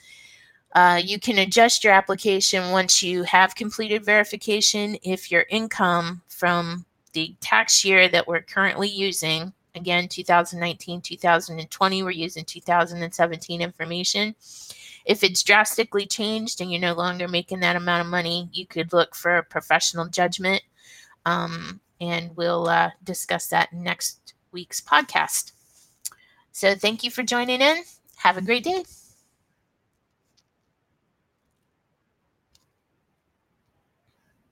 uh, 0.73 1.01
you 1.05 1.19
can 1.19 1.39
adjust 1.39 1.83
your 1.83 1.93
application 1.93 2.71
once 2.71 3.03
you 3.03 3.25
have 3.25 3.55
completed 3.57 4.05
verification 4.05 4.97
if 5.03 5.31
your 5.31 5.45
income 5.51 6.23
from 6.29 6.85
the 7.13 7.35
tax 7.41 7.85
year 7.85 8.09
that 8.09 8.29
we're 8.29 8.41
currently 8.41 8.89
using, 8.89 9.53
again, 9.75 10.07
2019, 10.07 11.01
2020, 11.01 12.03
we're 12.05 12.11
using 12.11 12.45
2017 12.45 13.61
information. 13.61 14.35
If 15.05 15.25
it's 15.25 15.43
drastically 15.43 16.07
changed 16.07 16.61
and 16.61 16.71
you're 16.71 16.81
no 16.81 16.95
longer 16.95 17.27
making 17.27 17.61
that 17.61 17.75
amount 17.75 18.03
of 18.03 18.11
money, 18.11 18.49
you 18.53 18.67
could 18.67 18.93
look 18.93 19.17
for 19.17 19.39
a 19.39 19.43
professional 19.43 20.07
judgment. 20.07 20.63
Um, 21.27 21.81
and 22.01 22.37
we'll 22.37 22.69
uh, 22.69 22.91
discuss 23.05 23.49
that 23.49 23.73
next 23.73 24.35
week's 24.53 24.81
podcast. 24.81 25.53
So 26.53 26.75
thank 26.75 27.05
you 27.05 27.11
for 27.11 27.23
joining 27.23 27.61
in. 27.61 27.83
Have 28.17 28.37
a 28.37 28.43
great 28.43 28.65
day. 28.65 28.85